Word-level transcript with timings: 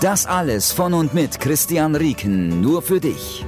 Das 0.00 0.24
alles 0.24 0.72
von 0.72 0.94
und 0.94 1.12
mit 1.12 1.38
Christian 1.40 1.94
Rieken, 1.94 2.62
nur 2.62 2.80
für 2.80 3.00
dich. 3.00 3.44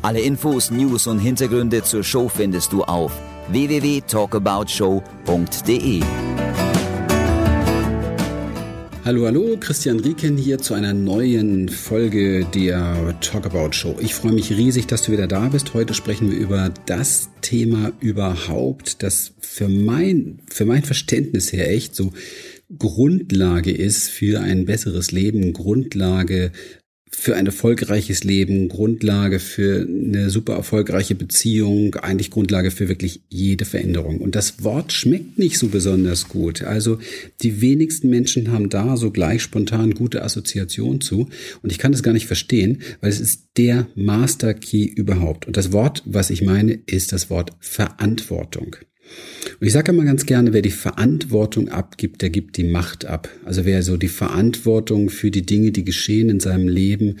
Alle 0.00 0.22
Infos, 0.22 0.70
News 0.70 1.06
und 1.06 1.18
Hintergründe 1.18 1.82
zur 1.82 2.02
Show 2.02 2.30
findest 2.30 2.72
du 2.72 2.82
auf 2.82 3.12
www.talkaboutshow.de. 3.50 6.00
Hallo, 9.04 9.26
hallo, 9.26 9.58
Christian 9.60 10.00
Rieken 10.00 10.38
hier 10.38 10.60
zu 10.60 10.72
einer 10.72 10.94
neuen 10.94 11.68
Folge 11.68 12.46
der 12.46 13.14
Talkabout 13.20 13.72
Show. 13.72 13.96
Ich 14.00 14.14
freue 14.14 14.32
mich 14.32 14.50
riesig, 14.50 14.86
dass 14.86 15.02
du 15.02 15.12
wieder 15.12 15.26
da 15.26 15.48
bist. 15.48 15.74
Heute 15.74 15.92
sprechen 15.92 16.30
wir 16.30 16.38
über 16.38 16.70
das 16.86 17.28
Thema 17.42 17.92
überhaupt, 18.00 19.02
das 19.02 19.32
für 19.40 19.68
mein, 19.68 20.38
für 20.48 20.64
mein 20.64 20.84
Verständnis 20.84 21.52
her 21.52 21.70
echt 21.70 21.94
so 21.94 22.14
Grundlage 22.76 23.72
ist 23.72 24.10
für 24.10 24.40
ein 24.40 24.66
besseres 24.66 25.10
Leben, 25.10 25.52
Grundlage 25.52 26.52
für 27.10 27.36
ein 27.36 27.46
erfolgreiches 27.46 28.24
Leben, 28.24 28.68
Grundlage 28.68 29.38
für 29.38 29.86
eine 29.88 30.28
super 30.30 30.54
erfolgreiche 30.54 31.14
Beziehung, 31.14 31.94
eigentlich 31.94 32.30
Grundlage 32.30 32.70
für 32.70 32.88
wirklich 32.88 33.22
jede 33.28 33.64
Veränderung. 33.64 34.18
Und 34.18 34.34
das 34.34 34.62
Wort 34.62 34.92
schmeckt 34.92 35.38
nicht 35.38 35.58
so 35.58 35.68
besonders 35.68 36.28
gut. 36.28 36.62
Also 36.62 36.98
die 37.42 37.60
wenigsten 37.60 38.10
Menschen 38.10 38.50
haben 38.52 38.68
da 38.68 38.96
so 38.96 39.10
gleich 39.10 39.42
spontan 39.42 39.94
gute 39.94 40.22
Assoziation 40.22 41.00
zu. 41.00 41.28
Und 41.62 41.72
ich 41.72 41.78
kann 41.78 41.92
das 41.92 42.02
gar 42.02 42.12
nicht 42.12 42.26
verstehen, 42.26 42.82
weil 43.00 43.10
es 43.10 43.20
ist 43.20 43.48
der 43.56 43.86
Master 43.94 44.52
Key 44.54 44.84
überhaupt. 44.84 45.46
Und 45.46 45.56
das 45.56 45.72
Wort, 45.72 46.02
was 46.04 46.30
ich 46.30 46.42
meine, 46.42 46.78
ist 46.86 47.12
das 47.12 47.30
Wort 47.30 47.52
Verantwortung. 47.60 48.76
Und 49.60 49.66
ich 49.66 49.72
sage 49.72 49.92
immer 49.92 50.04
ganz 50.04 50.26
gerne, 50.26 50.52
wer 50.52 50.62
die 50.62 50.70
Verantwortung 50.70 51.68
abgibt, 51.68 52.22
der 52.22 52.30
gibt 52.30 52.56
die 52.56 52.64
Macht 52.64 53.04
ab. 53.04 53.28
Also 53.44 53.64
wer 53.64 53.82
so 53.82 53.96
die 53.96 54.08
Verantwortung 54.08 55.10
für 55.10 55.30
die 55.30 55.46
Dinge, 55.46 55.72
die 55.72 55.84
geschehen 55.84 56.28
in 56.28 56.40
seinem 56.40 56.68
Leben, 56.68 57.18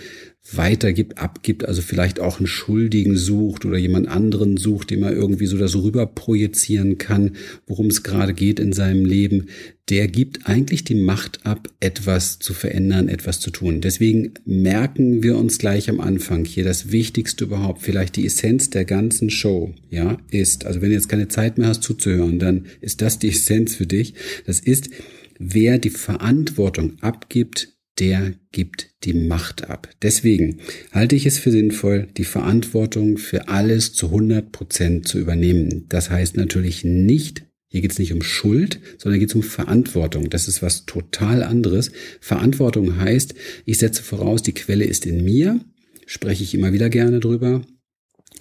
weitergibt, 0.52 1.18
abgibt, 1.18 1.64
also 1.64 1.82
vielleicht 1.82 2.20
auch 2.20 2.38
einen 2.38 2.46
Schuldigen 2.46 3.16
sucht 3.16 3.64
oder 3.64 3.76
jemand 3.76 4.08
anderen 4.08 4.56
sucht, 4.56 4.90
den 4.90 5.00
man 5.00 5.12
irgendwie 5.12 5.46
so 5.46 5.58
das 5.58 5.76
rüber 5.76 6.06
projizieren 6.06 6.96
kann, 6.96 7.32
worum 7.66 7.86
es 7.86 8.02
gerade 8.02 8.32
geht 8.32 8.58
in 8.58 8.72
seinem 8.72 9.04
Leben, 9.04 9.48
der 9.90 10.08
gibt 10.08 10.46
eigentlich 10.46 10.84
die 10.84 10.94
Macht 10.94 11.44
ab, 11.46 11.68
etwas 11.80 12.38
zu 12.38 12.54
verändern, 12.54 13.08
etwas 13.08 13.40
zu 13.40 13.50
tun. 13.50 13.80
Deswegen 13.80 14.34
merken 14.44 15.22
wir 15.22 15.36
uns 15.36 15.58
gleich 15.58 15.88
am 15.90 16.00
Anfang 16.00 16.44
hier 16.44 16.64
das 16.64 16.92
Wichtigste 16.92 17.44
überhaupt, 17.44 17.82
vielleicht 17.82 18.16
die 18.16 18.26
Essenz 18.26 18.70
der 18.70 18.84
ganzen 18.84 19.30
Show, 19.30 19.74
ja, 19.90 20.18
ist, 20.30 20.66
also 20.66 20.80
wenn 20.80 20.90
du 20.90 20.94
jetzt 20.94 21.08
keine 21.08 21.28
Zeit 21.28 21.58
mehr 21.58 21.68
hast 21.68 21.82
zuzuhören, 21.82 22.38
dann 22.38 22.66
ist 22.80 23.02
das 23.02 23.18
die 23.18 23.28
Essenz 23.28 23.74
für 23.74 23.86
dich. 23.86 24.14
Das 24.46 24.60
ist, 24.60 24.90
wer 25.38 25.78
die 25.78 25.90
Verantwortung 25.90 26.94
abgibt, 27.00 27.77
der 27.98 28.34
gibt 28.52 28.90
die 29.04 29.14
Macht 29.14 29.68
ab. 29.68 29.88
Deswegen 30.02 30.58
halte 30.92 31.16
ich 31.16 31.26
es 31.26 31.38
für 31.38 31.50
sinnvoll, 31.50 32.08
die 32.16 32.24
Verantwortung 32.24 33.18
für 33.18 33.48
alles 33.48 33.92
zu 33.92 34.06
100 34.06 34.52
Prozent 34.52 35.08
zu 35.08 35.18
übernehmen. 35.18 35.86
Das 35.88 36.10
heißt 36.10 36.36
natürlich 36.36 36.84
nicht, 36.84 37.44
hier 37.68 37.82
geht 37.82 37.92
es 37.92 37.98
nicht 37.98 38.12
um 38.12 38.22
Schuld, 38.22 38.80
sondern 38.96 39.20
geht 39.20 39.28
es 39.28 39.34
um 39.34 39.42
Verantwortung. 39.42 40.30
Das 40.30 40.48
ist 40.48 40.62
was 40.62 40.86
total 40.86 41.42
anderes. 41.42 41.92
Verantwortung 42.20 42.96
heißt, 42.96 43.34
ich 43.66 43.78
setze 43.78 44.02
voraus, 44.02 44.42
die 44.42 44.54
Quelle 44.54 44.84
ist 44.84 45.04
in 45.04 45.24
mir, 45.24 45.60
spreche 46.06 46.44
ich 46.44 46.54
immer 46.54 46.72
wieder 46.72 46.88
gerne 46.88 47.20
drüber. 47.20 47.62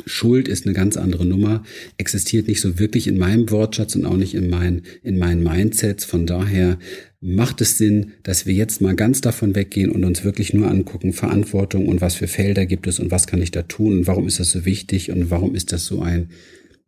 Schuld 0.05 0.47
ist 0.47 0.65
eine 0.65 0.75
ganz 0.75 0.95
andere 0.95 1.25
Nummer, 1.25 1.63
existiert 1.97 2.47
nicht 2.47 2.61
so 2.61 2.79
wirklich 2.79 3.07
in 3.07 3.17
meinem 3.17 3.49
Wortschatz 3.49 3.95
und 3.95 4.05
auch 4.05 4.17
nicht 4.17 4.35
in, 4.35 4.49
mein, 4.49 4.83
in 5.03 5.17
meinen 5.17 5.43
Mindsets. 5.43 6.05
Von 6.05 6.25
daher 6.25 6.77
macht 7.19 7.61
es 7.61 7.77
Sinn, 7.77 8.13
dass 8.23 8.45
wir 8.45 8.53
jetzt 8.53 8.81
mal 8.81 8.95
ganz 8.95 9.21
davon 9.21 9.55
weggehen 9.55 9.91
und 9.91 10.05
uns 10.05 10.23
wirklich 10.23 10.53
nur 10.53 10.69
angucken, 10.69 11.13
Verantwortung 11.13 11.87
und 11.87 12.01
was 12.01 12.15
für 12.15 12.27
Felder 12.27 12.65
gibt 12.65 12.87
es 12.87 12.99
und 12.99 13.11
was 13.11 13.27
kann 13.27 13.41
ich 13.41 13.51
da 13.51 13.63
tun 13.63 13.99
und 13.99 14.07
warum 14.07 14.27
ist 14.27 14.39
das 14.39 14.51
so 14.51 14.65
wichtig 14.65 15.11
und 15.11 15.31
warum 15.31 15.55
ist 15.55 15.71
das 15.71 15.85
so 15.85 16.01
ein 16.01 16.29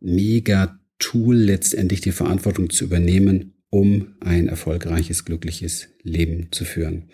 mega 0.00 0.78
Tool, 0.98 1.36
letztendlich 1.36 2.00
die 2.00 2.12
Verantwortung 2.12 2.70
zu 2.70 2.84
übernehmen, 2.84 3.54
um 3.70 4.14
ein 4.20 4.48
erfolgreiches, 4.48 5.24
glückliches 5.24 5.88
Leben 6.02 6.48
zu 6.50 6.64
führen. 6.64 7.04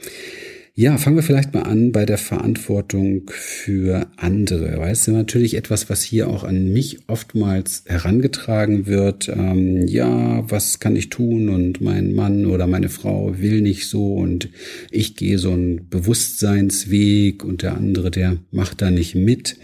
Ja, 0.79 0.99
fangen 0.99 1.17
wir 1.17 1.23
vielleicht 1.23 1.55
mal 1.55 1.63
an 1.63 1.91
bei 1.91 2.05
der 2.05 2.19
Verantwortung 2.19 3.31
für 3.31 4.09
andere. 4.19 4.77
Weißt 4.79 5.07
du, 5.07 5.13
natürlich 5.13 5.55
etwas, 5.55 5.89
was 5.89 6.03
hier 6.03 6.29
auch 6.29 6.45
an 6.45 6.71
mich 6.71 6.99
oftmals 7.07 7.85
herangetragen 7.87 8.85
wird. 8.87 9.27
Ähm, 9.31 9.87
ja, 9.87 10.45
was 10.51 10.79
kann 10.79 10.95
ich 10.95 11.09
tun? 11.09 11.49
Und 11.49 11.81
mein 11.81 12.15
Mann 12.15 12.45
oder 12.45 12.67
meine 12.67 12.91
Frau 12.91 13.39
will 13.39 13.63
nicht 13.63 13.89
so 13.89 14.17
und 14.17 14.51
ich 14.91 15.17
gehe 15.17 15.39
so 15.39 15.53
einen 15.53 15.89
Bewusstseinsweg 15.89 17.43
und 17.43 17.63
der 17.63 17.75
andere, 17.75 18.11
der 18.11 18.37
macht 18.51 18.83
da 18.83 18.91
nicht 18.91 19.15
mit 19.15 19.57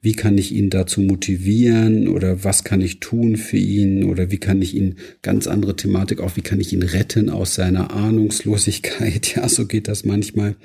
wie 0.00 0.12
kann 0.12 0.38
ich 0.38 0.52
ihn 0.52 0.70
dazu 0.70 1.00
motivieren 1.00 2.08
oder 2.08 2.44
was 2.44 2.64
kann 2.64 2.80
ich 2.80 3.00
tun 3.00 3.36
für 3.36 3.56
ihn 3.56 4.04
oder 4.04 4.30
wie 4.30 4.38
kann 4.38 4.62
ich 4.62 4.74
ihn, 4.74 4.96
ganz 5.22 5.46
andere 5.46 5.74
Thematik 5.76 6.20
auch, 6.20 6.36
wie 6.36 6.42
kann 6.42 6.60
ich 6.60 6.72
ihn 6.72 6.82
retten 6.82 7.30
aus 7.30 7.54
seiner 7.54 7.92
Ahnungslosigkeit. 7.92 9.28
Ja, 9.38 9.48
so 9.48 9.66
geht 9.66 9.88
das 9.88 10.04
manchmal. 10.04 10.56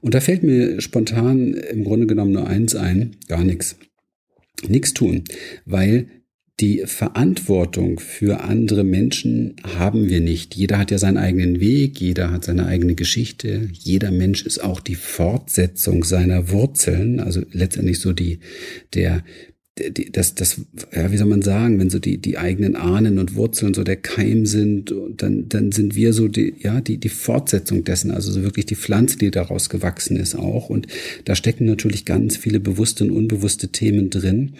Und 0.00 0.14
da 0.14 0.20
fällt 0.20 0.42
mir 0.42 0.80
spontan 0.80 1.54
im 1.54 1.84
Grunde 1.84 2.06
genommen 2.06 2.32
nur 2.32 2.46
eins 2.46 2.74
ein, 2.74 3.16
gar 3.26 3.42
nichts. 3.42 3.76
Nichts 4.68 4.94
tun, 4.94 5.24
weil 5.64 6.08
die 6.60 6.84
Verantwortung 6.86 8.00
für 8.00 8.40
andere 8.40 8.82
Menschen 8.82 9.56
haben 9.62 10.08
wir 10.08 10.20
nicht. 10.20 10.54
Jeder 10.54 10.78
hat 10.78 10.90
ja 10.90 10.96
seinen 10.96 11.18
eigenen 11.18 11.60
Weg, 11.60 12.00
jeder 12.00 12.30
hat 12.30 12.44
seine 12.44 12.66
eigene 12.66 12.94
Geschichte, 12.94 13.68
jeder 13.72 14.10
Mensch 14.10 14.46
ist 14.46 14.62
auch 14.64 14.80
die 14.80 14.94
Fortsetzung 14.94 16.02
seiner 16.02 16.50
Wurzeln, 16.50 17.20
also 17.20 17.42
letztendlich 17.52 18.00
so 18.00 18.14
die, 18.14 18.38
der, 18.94 19.22
das, 20.12 20.34
das, 20.34 20.62
ja, 20.94 21.12
wie 21.12 21.18
soll 21.18 21.28
man 21.28 21.42
sagen, 21.42 21.78
wenn 21.78 21.90
so 21.90 21.98
die, 21.98 22.16
die 22.16 22.38
eigenen 22.38 22.76
Ahnen 22.76 23.18
und 23.18 23.34
Wurzeln 23.34 23.74
so 23.74 23.84
der 23.84 23.96
Keim 23.96 24.46
sind, 24.46 24.94
dann, 25.18 25.50
dann 25.50 25.72
sind 25.72 25.94
wir 25.94 26.14
so 26.14 26.28
die, 26.28 26.54
ja, 26.58 26.80
die, 26.80 26.96
die 26.96 27.10
Fortsetzung 27.10 27.84
dessen, 27.84 28.10
also 28.10 28.32
so 28.32 28.42
wirklich 28.42 28.64
die 28.64 28.76
Pflanze, 28.76 29.18
die 29.18 29.30
daraus 29.30 29.68
gewachsen 29.68 30.16
ist 30.16 30.34
auch. 30.34 30.70
Und 30.70 30.86
da 31.26 31.34
stecken 31.34 31.66
natürlich 31.66 32.06
ganz 32.06 32.38
viele 32.38 32.60
bewusste 32.60 33.04
und 33.04 33.10
unbewusste 33.10 33.68
Themen 33.68 34.08
drin 34.08 34.54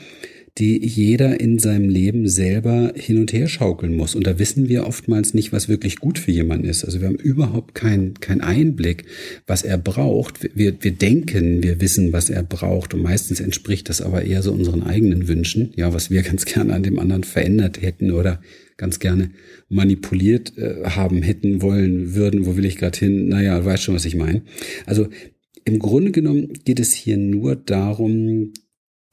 die 0.58 0.86
jeder 0.86 1.38
in 1.38 1.58
seinem 1.58 1.88
Leben 1.90 2.28
selber 2.28 2.92
hin 2.96 3.18
und 3.18 3.32
her 3.32 3.46
schaukeln 3.46 3.94
muss. 3.94 4.14
Und 4.14 4.26
da 4.26 4.38
wissen 4.38 4.68
wir 4.68 4.86
oftmals 4.86 5.34
nicht, 5.34 5.52
was 5.52 5.68
wirklich 5.68 5.96
gut 5.96 6.18
für 6.18 6.30
jemanden 6.30 6.66
ist. 6.66 6.82
Also 6.84 7.00
wir 7.00 7.08
haben 7.08 7.16
überhaupt 7.16 7.74
keinen 7.74 8.14
kein 8.20 8.40
Einblick, 8.40 9.04
was 9.46 9.62
er 9.62 9.76
braucht. 9.76 10.48
Wir, 10.56 10.74
wir 10.80 10.92
denken, 10.92 11.62
wir 11.62 11.82
wissen, 11.82 12.14
was 12.14 12.30
er 12.30 12.42
braucht. 12.42 12.94
Und 12.94 13.02
meistens 13.02 13.40
entspricht 13.40 13.90
das 13.90 14.00
aber 14.00 14.22
eher 14.22 14.42
so 14.42 14.52
unseren 14.52 14.82
eigenen 14.82 15.28
Wünschen. 15.28 15.72
Ja, 15.76 15.92
was 15.92 16.10
wir 16.10 16.22
ganz 16.22 16.46
gerne 16.46 16.72
an 16.72 16.82
dem 16.82 16.98
anderen 16.98 17.24
verändert 17.24 17.82
hätten 17.82 18.10
oder 18.10 18.40
ganz 18.78 18.98
gerne 18.98 19.30
manipuliert 19.68 20.56
äh, 20.56 20.84
haben 20.84 21.20
hätten 21.20 21.60
wollen 21.60 22.14
würden. 22.14 22.46
Wo 22.46 22.56
will 22.56 22.64
ich 22.64 22.76
gerade 22.76 22.98
hin? 22.98 23.28
Naja, 23.28 23.58
du 23.58 23.66
weißt 23.66 23.82
schon, 23.82 23.94
was 23.94 24.06
ich 24.06 24.16
meine. 24.16 24.42
Also 24.86 25.08
im 25.66 25.80
Grunde 25.80 26.12
genommen 26.12 26.52
geht 26.64 26.80
es 26.80 26.94
hier 26.94 27.18
nur 27.18 27.56
darum, 27.56 28.52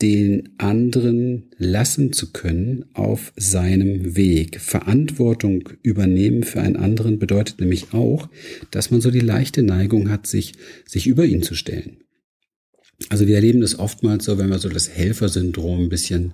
den 0.04 0.50
anderen 0.58 1.46
lassen 1.58 2.12
zu 2.12 2.34
können 2.34 2.84
auf 2.94 3.32
seinem 3.38 4.18
Weg. 4.18 4.60
Verantwortung 4.60 5.70
übernehmen 5.82 6.44
für 6.44 6.60
einen 6.60 6.76
anderen 6.76 7.20
bedeutet 7.20 7.62
nämlich 7.62 7.94
auch, 7.94 8.28
dass 8.70 8.92
man 8.92 9.00
so 9.00 9.12
die 9.12 9.22
leichte 9.22 9.64
Neigung 9.64 10.10
hat, 10.10 10.28
sich, 10.28 10.56
sich 10.86 11.08
über 11.08 11.24
ihn 11.24 11.42
zu 11.42 11.56
stellen. 11.56 12.04
Also 13.08 13.28
wir 13.28 13.36
erleben 13.36 13.62
das 13.62 13.80
oftmals 13.80 14.26
so, 14.26 14.38
wenn 14.38 14.50
wir 14.50 14.60
so 14.60 14.68
das 14.68 14.90
Helfersyndrom 14.90 15.84
ein 15.84 15.90
bisschen, 15.90 16.34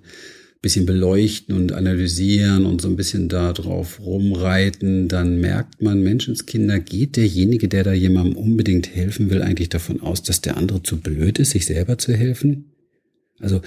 bisschen 0.64 0.88
beleuchten 0.88 1.56
und 1.56 1.72
analysieren 1.72 2.66
und 2.66 2.82
so 2.82 2.88
ein 2.88 2.96
bisschen 2.96 3.30
da 3.30 3.54
drauf 3.54 4.00
rumreiten, 4.00 5.08
dann 5.08 5.40
merkt 5.40 5.84
man, 5.84 6.02
Menschenskinder, 6.02 6.80
geht 6.80 7.18
derjenige, 7.18 7.68
der 7.68 7.84
da 7.84 7.94
jemandem 7.94 8.36
unbedingt 8.36 8.96
helfen 8.96 9.30
will, 9.30 9.44
eigentlich 9.44 9.70
davon 9.70 10.02
aus, 10.02 10.24
dass 10.24 10.42
der 10.42 10.58
andere 10.58 10.82
zu 10.82 11.00
blöd 11.00 11.38
ist, 11.38 11.52
sich 11.52 11.68
selber 11.68 12.00
zu 12.00 12.14
helfen? 12.16 12.72
Also 13.40 13.62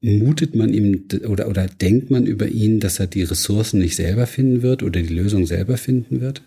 mutet 0.00 0.54
man 0.54 0.72
ihm 0.72 1.04
oder, 1.28 1.48
oder 1.48 1.66
denkt 1.66 2.10
man 2.10 2.26
über 2.26 2.48
ihn, 2.48 2.80
dass 2.80 3.00
er 3.00 3.06
die 3.06 3.22
Ressourcen 3.22 3.80
nicht 3.80 3.96
selber 3.96 4.26
finden 4.26 4.62
wird 4.62 4.82
oder 4.82 5.00
die 5.00 5.14
Lösung 5.14 5.46
selber 5.46 5.76
finden 5.76 6.20
wird? 6.20 6.42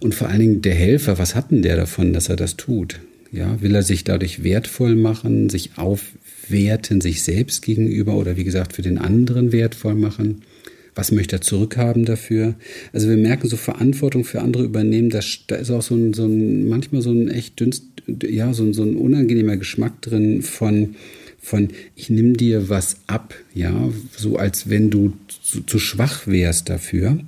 Und 0.00 0.14
vor 0.14 0.28
allen 0.28 0.40
Dingen 0.40 0.62
der 0.62 0.74
Helfer, 0.74 1.18
was 1.18 1.34
hat 1.34 1.50
denn 1.50 1.62
der 1.62 1.76
davon, 1.76 2.12
dass 2.12 2.28
er 2.28 2.36
das 2.36 2.56
tut? 2.56 3.00
Ja, 3.32 3.60
will 3.60 3.74
er 3.74 3.82
sich 3.82 4.04
dadurch 4.04 4.42
wertvoll 4.42 4.94
machen, 4.94 5.50
sich 5.50 5.72
aufwerten, 5.76 7.00
sich 7.00 7.22
selbst 7.22 7.62
gegenüber 7.62 8.16
oder 8.16 8.36
wie 8.36 8.44
gesagt 8.44 8.72
für 8.72 8.82
den 8.82 8.98
anderen 8.98 9.52
wertvoll 9.52 9.94
machen? 9.94 10.42
Was 10.94 11.12
möchte 11.12 11.36
er 11.36 11.42
zurückhaben 11.42 12.04
dafür? 12.04 12.54
Also 12.92 13.08
wir 13.08 13.16
merken 13.16 13.48
so 13.48 13.56
Verantwortung 13.56 14.24
für 14.24 14.40
andere 14.40 14.64
übernehmen, 14.64 15.10
da, 15.10 15.18
ist 15.18 15.70
auch 15.70 15.82
so 15.82 15.94
ein, 15.94 16.14
so 16.14 16.26
ein, 16.26 16.68
manchmal 16.68 17.02
so 17.02 17.10
ein 17.10 17.28
echt 17.28 17.60
dünst, 17.60 17.84
ja, 18.22 18.52
so, 18.54 18.72
so 18.72 18.82
ein 18.82 18.96
unangenehmer 18.96 19.56
Geschmack 19.56 20.00
drin 20.00 20.42
von, 20.42 20.96
von 21.48 21.68
ich 21.96 22.10
nehme 22.10 22.34
dir 22.34 22.68
was 22.68 22.98
ab, 23.06 23.34
ja, 23.54 23.90
so 24.16 24.36
als 24.36 24.68
wenn 24.68 24.90
du 24.90 25.14
zu, 25.28 25.62
zu 25.62 25.78
schwach 25.78 26.26
wärst 26.26 26.68
dafür. 26.68 27.18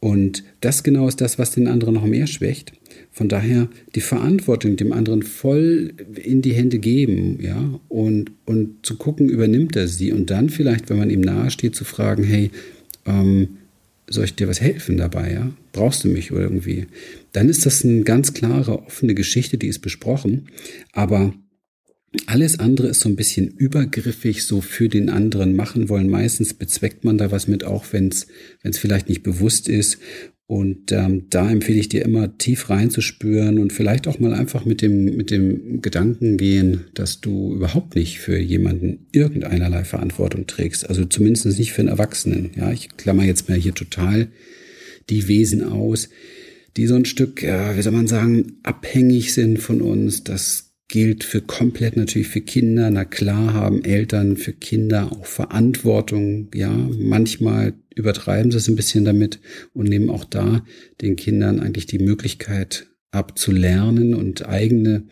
Und 0.00 0.42
das 0.60 0.82
genau 0.82 1.06
ist 1.06 1.20
das, 1.20 1.38
was 1.38 1.52
den 1.52 1.68
anderen 1.68 1.94
noch 1.94 2.06
mehr 2.06 2.26
schwächt. 2.26 2.72
Von 3.12 3.28
daher 3.28 3.68
die 3.94 4.00
Verantwortung 4.00 4.76
dem 4.76 4.92
anderen 4.92 5.22
voll 5.22 5.92
in 6.20 6.42
die 6.42 6.54
Hände 6.54 6.78
geben, 6.78 7.38
ja, 7.40 7.78
und, 7.88 8.32
und 8.46 8.84
zu 8.84 8.96
gucken, 8.96 9.28
übernimmt 9.28 9.76
er 9.76 9.86
sie 9.86 10.12
und 10.12 10.30
dann 10.30 10.48
vielleicht, 10.48 10.88
wenn 10.88 10.98
man 10.98 11.10
ihm 11.10 11.20
nahesteht, 11.20 11.76
zu 11.76 11.84
fragen, 11.84 12.24
hey, 12.24 12.50
ähm, 13.06 13.58
soll 14.08 14.24
ich 14.24 14.34
dir 14.34 14.48
was 14.48 14.60
helfen 14.60 14.96
dabei, 14.96 15.32
ja? 15.32 15.52
Brauchst 15.72 16.04
du 16.04 16.08
mich 16.08 16.30
irgendwie? 16.30 16.86
Dann 17.32 17.48
ist 17.48 17.64
das 17.66 17.84
eine 17.84 18.02
ganz 18.02 18.34
klare, 18.34 18.82
offene 18.86 19.14
Geschichte, 19.14 19.58
die 19.58 19.68
ist 19.68 19.80
besprochen, 19.80 20.48
aber 20.92 21.32
alles 22.26 22.58
andere 22.58 22.88
ist 22.88 23.00
so 23.00 23.08
ein 23.08 23.16
bisschen 23.16 23.48
übergriffig, 23.48 24.44
so 24.44 24.60
für 24.60 24.88
den 24.88 25.08
anderen 25.08 25.54
machen 25.54 25.88
wollen. 25.88 26.10
Meistens 26.10 26.52
bezweckt 26.54 27.04
man 27.04 27.16
da 27.16 27.30
was 27.30 27.48
mit, 27.48 27.64
auch 27.64 27.86
wenn 27.92 28.08
es 28.08 28.78
vielleicht 28.78 29.08
nicht 29.08 29.22
bewusst 29.22 29.68
ist. 29.68 29.98
Und 30.46 30.92
ähm, 30.92 31.28
da 31.30 31.50
empfehle 31.50 31.78
ich 31.78 31.88
dir 31.88 32.04
immer 32.04 32.36
tief 32.36 32.68
reinzuspüren 32.68 33.58
und 33.58 33.72
vielleicht 33.72 34.06
auch 34.06 34.18
mal 34.18 34.34
einfach 34.34 34.66
mit 34.66 34.82
dem, 34.82 35.16
mit 35.16 35.30
dem 35.30 35.80
Gedanken 35.80 36.36
gehen, 36.36 36.84
dass 36.92 37.22
du 37.22 37.54
überhaupt 37.54 37.94
nicht 37.94 38.18
für 38.18 38.38
jemanden 38.38 39.06
irgendeinerlei 39.12 39.84
Verantwortung 39.84 40.46
trägst. 40.46 40.86
Also 40.86 41.06
zumindest 41.06 41.46
nicht 41.46 41.72
für 41.72 41.80
einen 41.80 41.88
Erwachsenen. 41.88 42.50
Ja, 42.54 42.70
ich 42.70 42.90
klammer 42.98 43.24
jetzt 43.24 43.48
mal 43.48 43.56
hier 43.56 43.72
total 43.72 44.28
die 45.08 45.26
Wesen 45.26 45.64
aus, 45.64 46.10
die 46.76 46.86
so 46.86 46.96
ein 46.96 47.06
Stück, 47.06 47.42
ja, 47.42 47.74
wie 47.76 47.82
soll 47.82 47.92
man 47.92 48.06
sagen, 48.06 48.58
abhängig 48.62 49.32
sind 49.32 49.58
von 49.58 49.80
uns. 49.80 50.22
Das 50.22 50.71
gilt 50.92 51.24
für 51.24 51.40
komplett 51.40 51.96
natürlich 51.96 52.28
für 52.28 52.42
Kinder. 52.42 52.90
Na 52.90 53.06
klar 53.06 53.54
haben 53.54 53.82
Eltern 53.82 54.36
für 54.36 54.52
Kinder 54.52 55.10
auch 55.10 55.24
Verantwortung. 55.24 56.48
Ja, 56.54 56.70
manchmal 56.70 57.72
übertreiben 57.94 58.50
sie 58.50 58.58
es 58.58 58.68
ein 58.68 58.76
bisschen 58.76 59.06
damit 59.06 59.40
und 59.72 59.88
nehmen 59.88 60.10
auch 60.10 60.26
da 60.26 60.62
den 61.00 61.16
Kindern 61.16 61.60
eigentlich 61.60 61.86
die 61.86 61.98
Möglichkeit 61.98 62.88
abzulernen 63.10 64.14
und 64.14 64.46
eigene 64.46 65.04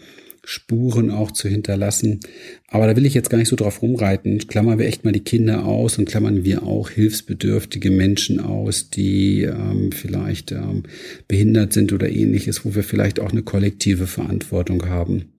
Spuren 0.45 1.11
auch 1.11 1.31
zu 1.31 1.49
hinterlassen. 1.49 2.21
Aber 2.69 2.87
da 2.87 2.95
will 2.95 3.07
ich 3.07 3.15
jetzt 3.15 3.31
gar 3.31 3.39
nicht 3.39 3.49
so 3.49 3.57
drauf 3.57 3.81
rumreiten. 3.81 4.39
Klammern 4.49 4.79
wir 4.79 4.87
echt 4.87 5.05
mal 5.05 5.13
die 5.13 5.25
Kinder 5.25 5.65
aus 5.65 5.97
und 5.97 6.09
klammern 6.09 6.45
wir 6.45 6.63
auch 6.63 6.91
hilfsbedürftige 6.91 7.91
Menschen 7.91 8.39
aus, 8.39 8.91
die 8.91 9.45
ähm, 9.45 9.93
vielleicht 9.93 10.53
ähm, 10.53 10.83
behindert 11.27 11.73
sind 11.73 11.95
oder 11.95 12.11
ähnliches, 12.11 12.67
wo 12.67 12.75
wir 12.75 12.83
vielleicht 12.83 13.19
auch 13.19 13.33
eine 13.33 13.43
kollektive 13.43 14.07
Verantwortung 14.07 14.87
haben. 14.91 15.33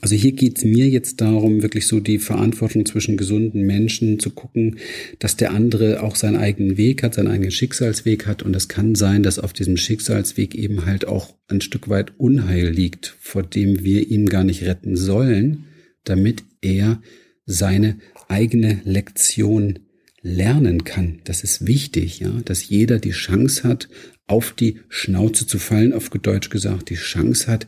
Also 0.00 0.14
hier 0.14 0.32
geht 0.32 0.58
es 0.58 0.64
mir 0.64 0.88
jetzt 0.88 1.20
darum, 1.20 1.62
wirklich 1.62 1.86
so 1.86 2.00
die 2.00 2.18
Verantwortung 2.18 2.86
zwischen 2.86 3.16
gesunden 3.16 3.62
Menschen 3.62 4.18
zu 4.18 4.30
gucken, 4.30 4.78
dass 5.18 5.36
der 5.36 5.52
andere 5.52 6.02
auch 6.02 6.16
seinen 6.16 6.36
eigenen 6.36 6.76
Weg 6.76 7.02
hat, 7.02 7.14
seinen 7.14 7.28
eigenen 7.28 7.50
Schicksalsweg 7.50 8.26
hat. 8.26 8.42
Und 8.42 8.54
es 8.54 8.68
kann 8.68 8.94
sein, 8.94 9.22
dass 9.22 9.38
auf 9.38 9.52
diesem 9.52 9.76
Schicksalsweg 9.76 10.54
eben 10.54 10.86
halt 10.86 11.06
auch 11.06 11.34
ein 11.48 11.60
Stück 11.60 11.88
weit 11.88 12.12
Unheil 12.18 12.68
liegt, 12.68 13.16
vor 13.20 13.42
dem 13.42 13.84
wir 13.84 14.08
ihn 14.08 14.26
gar 14.26 14.44
nicht 14.44 14.62
retten 14.62 14.96
sollen, 14.96 15.64
damit 16.04 16.44
er 16.60 17.00
seine 17.46 17.98
eigene 18.28 18.80
Lektion 18.84 19.78
lernen 20.22 20.84
kann. 20.84 21.20
Das 21.24 21.44
ist 21.44 21.66
wichtig, 21.66 22.20
ja, 22.20 22.40
dass 22.44 22.68
jeder 22.68 22.98
die 22.98 23.12
Chance 23.12 23.62
hat, 23.62 23.88
auf 24.26 24.52
die 24.52 24.80
Schnauze 24.88 25.46
zu 25.46 25.58
fallen, 25.58 25.92
auf 25.92 26.10
Deutsch 26.10 26.50
gesagt, 26.50 26.90
die 26.90 26.96
Chance 26.96 27.46
hat, 27.46 27.66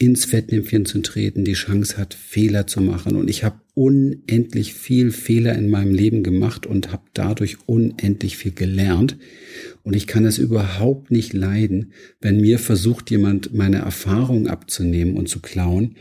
ins 0.00 0.26
Fettnäpfchen 0.26 0.86
zu 0.86 1.00
treten, 1.00 1.44
die 1.44 1.54
Chance 1.54 1.96
hat, 1.96 2.14
Fehler 2.14 2.68
zu 2.68 2.80
machen. 2.80 3.16
Und 3.16 3.28
ich 3.28 3.42
habe 3.42 3.60
unendlich 3.74 4.74
viel 4.74 5.10
Fehler 5.10 5.56
in 5.56 5.68
meinem 5.68 5.92
Leben 5.92 6.22
gemacht 6.22 6.66
und 6.66 6.92
habe 6.92 7.02
dadurch 7.14 7.56
unendlich 7.66 8.36
viel 8.36 8.52
gelernt. 8.52 9.16
Und 9.82 9.96
ich 9.96 10.06
kann 10.06 10.24
es 10.24 10.38
überhaupt 10.38 11.10
nicht 11.10 11.32
leiden, 11.32 11.92
wenn 12.20 12.40
mir 12.40 12.60
versucht, 12.60 13.10
jemand 13.10 13.52
meine 13.54 13.78
Erfahrung 13.78 14.46
abzunehmen 14.46 15.16
und 15.16 15.28
zu 15.28 15.40
klauen, 15.40 15.96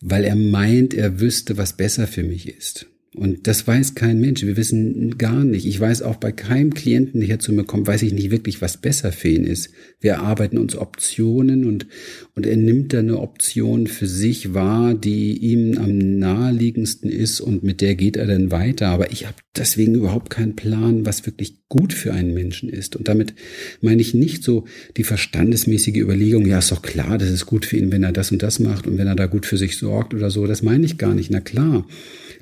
weil 0.00 0.24
er 0.24 0.36
meint, 0.36 0.94
er 0.94 1.20
wüsste, 1.20 1.58
was 1.58 1.76
besser 1.76 2.06
für 2.06 2.22
mich 2.22 2.48
ist. 2.48 2.91
Und 3.14 3.46
das 3.46 3.66
weiß 3.66 3.94
kein 3.94 4.20
Mensch. 4.20 4.42
Wir 4.42 4.56
wissen 4.56 5.18
gar 5.18 5.44
nicht. 5.44 5.66
Ich 5.66 5.78
weiß 5.78 6.00
auch 6.00 6.16
bei 6.16 6.32
keinem 6.32 6.72
Klienten, 6.72 7.20
der 7.20 7.26
hier 7.26 7.38
zu 7.38 7.52
mir 7.52 7.64
kommt, 7.64 7.86
weiß 7.86 8.00
ich 8.02 8.14
nicht 8.14 8.30
wirklich, 8.30 8.62
was 8.62 8.78
besser 8.78 9.12
für 9.12 9.28
ihn 9.28 9.44
ist. 9.44 9.68
Wir 10.00 10.20
arbeiten 10.20 10.56
uns 10.56 10.76
Optionen 10.76 11.66
und, 11.66 11.86
und 12.34 12.46
er 12.46 12.56
nimmt 12.56 12.94
da 12.94 13.00
eine 13.00 13.18
Option 13.18 13.86
für 13.86 14.06
sich 14.06 14.54
wahr, 14.54 14.94
die 14.94 15.36
ihm 15.36 15.76
am 15.76 16.18
naheliegendsten 16.18 17.10
ist 17.10 17.42
und 17.42 17.62
mit 17.62 17.82
der 17.82 17.96
geht 17.96 18.16
er 18.16 18.26
dann 18.26 18.50
weiter. 18.50 18.88
Aber 18.88 19.12
ich 19.12 19.26
habe 19.26 19.36
deswegen 19.58 19.94
überhaupt 19.94 20.30
keinen 20.30 20.56
Plan, 20.56 21.04
was 21.04 21.26
wirklich 21.26 21.68
gut 21.68 21.92
für 21.92 22.14
einen 22.14 22.32
Menschen 22.32 22.70
ist. 22.70 22.96
Und 22.96 23.08
damit 23.08 23.34
meine 23.82 24.00
ich 24.00 24.14
nicht 24.14 24.42
so 24.42 24.64
die 24.96 25.04
verstandesmäßige 25.04 25.96
Überlegung, 25.96 26.46
ja, 26.46 26.60
ist 26.60 26.72
doch 26.72 26.80
klar, 26.80 27.18
das 27.18 27.28
ist 27.28 27.44
gut 27.44 27.66
für 27.66 27.76
ihn, 27.76 27.92
wenn 27.92 28.04
er 28.04 28.12
das 28.12 28.32
und 28.32 28.42
das 28.42 28.58
macht 28.58 28.86
und 28.86 28.96
wenn 28.96 29.06
er 29.06 29.16
da 29.16 29.26
gut 29.26 29.44
für 29.44 29.58
sich 29.58 29.76
sorgt 29.76 30.14
oder 30.14 30.30
so. 30.30 30.46
Das 30.46 30.62
meine 30.62 30.86
ich 30.86 30.96
gar 30.96 31.14
nicht. 31.14 31.30
Na 31.30 31.40
klar. 31.40 31.86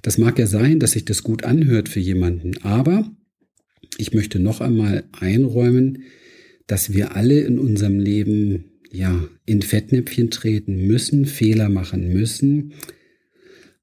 Das 0.02 0.18
mag 0.18 0.38
ja 0.38 0.46
sein, 0.46 0.80
dass 0.80 0.92
sich 0.92 1.04
das 1.04 1.22
gut 1.22 1.44
anhört 1.44 1.88
für 1.88 2.00
jemanden, 2.00 2.56
aber 2.62 3.10
ich 3.98 4.14
möchte 4.14 4.38
noch 4.38 4.60
einmal 4.60 5.04
einräumen, 5.12 6.04
dass 6.66 6.92
wir 6.92 7.16
alle 7.16 7.40
in 7.40 7.58
unserem 7.58 7.98
Leben 7.98 8.64
ja 8.90 9.28
in 9.44 9.62
Fettnäpfchen 9.62 10.30
treten 10.30 10.86
müssen, 10.86 11.26
Fehler 11.26 11.68
machen 11.68 12.12
müssen, 12.12 12.72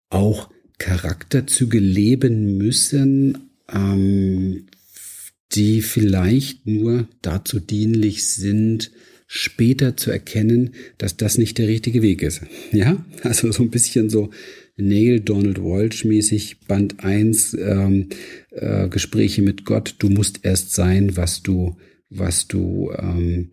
auch 0.09 0.49
Charakterzüge 0.77 1.79
leben 1.79 2.57
müssen, 2.57 3.49
ähm, 3.71 4.67
die 5.53 5.81
vielleicht 5.81 6.65
nur 6.67 7.07
dazu 7.21 7.59
dienlich 7.59 8.27
sind, 8.27 8.91
später 9.27 9.97
zu 9.97 10.11
erkennen, 10.11 10.71
dass 10.97 11.17
das 11.17 11.37
nicht 11.37 11.57
der 11.57 11.67
richtige 11.67 12.01
Weg 12.01 12.21
ist. 12.21 12.41
Ja, 12.71 13.05
also 13.23 13.51
so 13.51 13.63
ein 13.63 13.71
bisschen 13.71 14.09
so 14.09 14.29
Neil 14.77 15.19
Donald 15.19 15.61
Walsh 15.61 16.05
mäßig 16.05 16.61
Band 16.67 17.03
1 17.03 17.55
ähm, 17.59 18.09
äh, 18.51 18.87
Gespräche 18.87 19.41
mit 19.41 19.65
Gott. 19.65 19.95
Du 19.99 20.09
musst 20.09 20.39
erst 20.43 20.73
sein, 20.73 21.17
was 21.17 21.43
du, 21.43 21.75
was 22.09 22.47
du 22.47 22.91
ähm, 22.97 23.51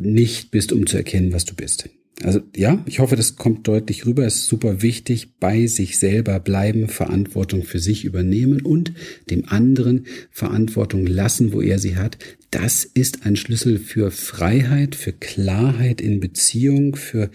nicht 0.00 0.50
bist, 0.50 0.72
um 0.72 0.86
zu 0.86 0.96
erkennen, 0.96 1.32
was 1.32 1.44
du 1.44 1.54
bist. 1.54 1.88
Also 2.22 2.40
ja, 2.54 2.82
ich 2.86 3.00
hoffe, 3.00 3.16
das 3.16 3.36
kommt 3.36 3.66
deutlich 3.66 4.06
rüber. 4.06 4.24
Es 4.24 4.36
ist 4.36 4.46
super 4.46 4.82
wichtig, 4.82 5.38
bei 5.40 5.66
sich 5.66 5.98
selber 5.98 6.38
bleiben, 6.38 6.88
Verantwortung 6.88 7.64
für 7.64 7.80
sich 7.80 8.04
übernehmen 8.04 8.62
und 8.62 8.92
dem 9.30 9.48
anderen 9.48 10.06
Verantwortung 10.30 11.06
lassen, 11.06 11.52
wo 11.52 11.60
er 11.60 11.80
sie 11.80 11.96
hat. 11.96 12.18
Das 12.50 12.84
ist 12.84 13.26
ein 13.26 13.36
Schlüssel 13.36 13.78
für 13.78 14.10
Freiheit, 14.10 14.94
für 14.94 15.12
Klarheit 15.12 16.00
in 16.00 16.20
Beziehung, 16.20 16.94
für 16.94 17.30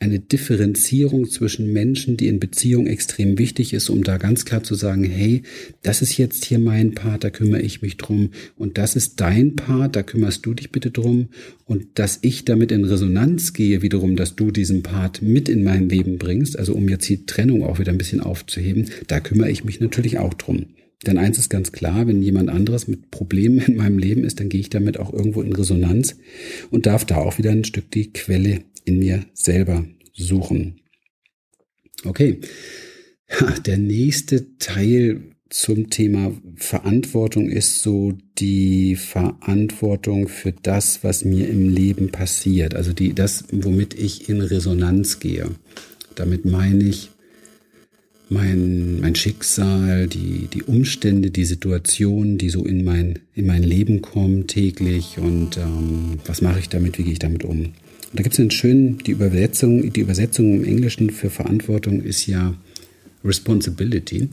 eine 0.00 0.18
Differenzierung 0.18 1.30
zwischen 1.30 1.72
Menschen, 1.72 2.16
die 2.16 2.26
in 2.26 2.40
Beziehung 2.40 2.86
extrem 2.86 3.38
wichtig 3.38 3.72
ist, 3.72 3.88
um 3.88 4.02
da 4.02 4.18
ganz 4.18 4.44
klar 4.44 4.62
zu 4.62 4.74
sagen, 4.74 5.04
hey, 5.04 5.42
das 5.82 6.02
ist 6.02 6.18
jetzt 6.18 6.44
hier 6.44 6.58
mein 6.58 6.94
Part, 6.94 7.24
da 7.24 7.30
kümmere 7.30 7.62
ich 7.62 7.82
mich 7.82 7.96
drum 7.96 8.30
und 8.56 8.76
das 8.76 8.96
ist 8.96 9.20
dein 9.20 9.56
Part, 9.56 9.96
da 9.96 10.02
kümmerst 10.02 10.44
du 10.44 10.54
dich 10.54 10.72
bitte 10.72 10.90
drum 10.90 11.28
und 11.64 11.86
dass 11.94 12.18
ich 12.22 12.44
damit 12.44 12.72
in 12.72 12.84
Resonanz 12.84 13.52
gehe 13.52 13.80
wiederum, 13.82 14.16
dass 14.16 14.36
du 14.36 14.50
diesen 14.50 14.82
Part 14.82 15.22
mit 15.22 15.48
in 15.48 15.64
mein 15.64 15.88
Leben 15.88 16.18
bringst, 16.18 16.58
also 16.58 16.74
um 16.74 16.88
jetzt 16.88 17.08
die 17.08 17.26
Trennung 17.26 17.62
auch 17.62 17.78
wieder 17.78 17.92
ein 17.92 17.98
bisschen 17.98 18.20
aufzuheben, 18.20 18.90
da 19.06 19.20
kümmere 19.20 19.50
ich 19.50 19.64
mich 19.64 19.80
natürlich 19.80 20.18
auch 20.18 20.34
drum. 20.34 20.66
Denn 21.06 21.18
eins 21.18 21.38
ist 21.38 21.50
ganz 21.50 21.72
klar, 21.72 22.06
wenn 22.06 22.22
jemand 22.22 22.48
anderes 22.48 22.88
mit 22.88 23.10
Problemen 23.10 23.58
in 23.58 23.76
meinem 23.76 23.98
Leben 23.98 24.24
ist, 24.24 24.40
dann 24.40 24.48
gehe 24.48 24.60
ich 24.60 24.70
damit 24.70 24.98
auch 24.98 25.12
irgendwo 25.12 25.42
in 25.42 25.52
Resonanz 25.52 26.16
und 26.70 26.86
darf 26.86 27.04
da 27.04 27.16
auch 27.16 27.38
wieder 27.38 27.50
ein 27.50 27.64
Stück 27.64 27.90
die 27.90 28.12
Quelle 28.12 28.62
in 28.84 28.98
mir 28.98 29.24
selber 29.34 29.84
suchen. 30.12 30.80
Okay, 32.04 32.40
der 33.66 33.78
nächste 33.78 34.58
Teil 34.58 35.34
zum 35.50 35.88
Thema 35.88 36.32
Verantwortung 36.56 37.48
ist 37.48 37.80
so 37.80 38.12
die 38.38 38.96
Verantwortung 38.96 40.26
für 40.28 40.52
das, 40.52 41.04
was 41.04 41.24
mir 41.24 41.48
im 41.48 41.68
Leben 41.68 42.10
passiert. 42.10 42.74
Also 42.74 42.92
die, 42.92 43.14
das, 43.14 43.44
womit 43.52 43.94
ich 43.94 44.28
in 44.28 44.40
Resonanz 44.40 45.20
gehe. 45.20 45.50
Damit 46.16 46.44
meine 46.44 46.84
ich 46.84 47.10
mein, 48.28 49.00
mein 49.00 49.14
Schicksal, 49.14 50.06
die, 50.06 50.48
die 50.52 50.62
Umstände, 50.62 51.30
die 51.30 51.44
Situationen, 51.44 52.38
die 52.38 52.50
so 52.50 52.64
in 52.64 52.84
mein, 52.84 53.18
in 53.34 53.46
mein 53.46 53.62
Leben 53.62 54.02
kommen 54.02 54.46
täglich 54.46 55.18
und 55.18 55.58
ähm, 55.58 56.18
was 56.24 56.40
mache 56.40 56.58
ich 56.58 56.68
damit, 56.68 56.98
wie 56.98 57.04
gehe 57.04 57.12
ich 57.12 57.18
damit 57.18 57.44
um. 57.44 57.60
Und 57.60 57.72
da 58.12 58.22
gibt 58.22 58.34
es 58.34 58.40
einen 58.40 58.50
schönen, 58.50 58.98
die 58.98 59.12
Übersetzung, 59.12 59.92
die 59.92 60.00
Übersetzung 60.00 60.54
im 60.54 60.64
Englischen 60.64 61.10
für 61.10 61.30
Verantwortung 61.30 62.02
ist 62.02 62.26
ja 62.26 62.54
Responsibility. 63.24 64.28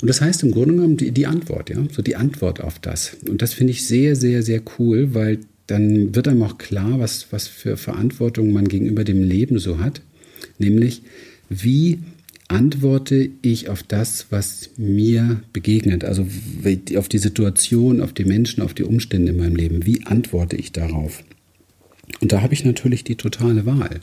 Und 0.00 0.08
das 0.08 0.20
heißt 0.20 0.42
im 0.44 0.52
Grunde 0.52 0.74
genommen 0.74 0.96
die, 0.96 1.10
die 1.10 1.26
Antwort, 1.26 1.70
ja, 1.70 1.84
so 1.90 2.02
die 2.02 2.16
Antwort 2.16 2.60
auf 2.60 2.78
das. 2.78 3.16
Und 3.28 3.42
das 3.42 3.52
finde 3.52 3.72
ich 3.72 3.86
sehr, 3.86 4.16
sehr, 4.16 4.42
sehr 4.42 4.62
cool, 4.78 5.14
weil 5.14 5.40
dann 5.66 6.14
wird 6.14 6.28
einem 6.28 6.42
auch 6.42 6.56
klar, 6.56 6.98
was, 6.98 7.26
was 7.30 7.46
für 7.46 7.76
Verantwortung 7.76 8.52
man 8.52 8.68
gegenüber 8.68 9.04
dem 9.04 9.22
Leben 9.22 9.58
so 9.58 9.78
hat. 9.78 10.00
Nämlich, 10.58 11.02
wie 11.50 11.98
antworte 12.48 13.28
ich 13.42 13.68
auf 13.68 13.82
das, 13.82 14.26
was 14.30 14.70
mir 14.78 15.42
begegnet, 15.52 16.04
also 16.04 16.26
auf 16.96 17.08
die 17.08 17.18
Situation, 17.18 18.00
auf 18.00 18.14
die 18.14 18.24
Menschen, 18.24 18.62
auf 18.62 18.72
die 18.72 18.84
Umstände 18.84 19.32
in 19.32 19.38
meinem 19.38 19.56
Leben. 19.56 19.84
Wie 19.84 20.06
antworte 20.06 20.56
ich 20.56 20.72
darauf? 20.72 21.22
Und 22.20 22.32
da 22.32 22.40
habe 22.40 22.54
ich 22.54 22.64
natürlich 22.64 23.04
die 23.04 23.16
totale 23.16 23.66
Wahl. 23.66 24.00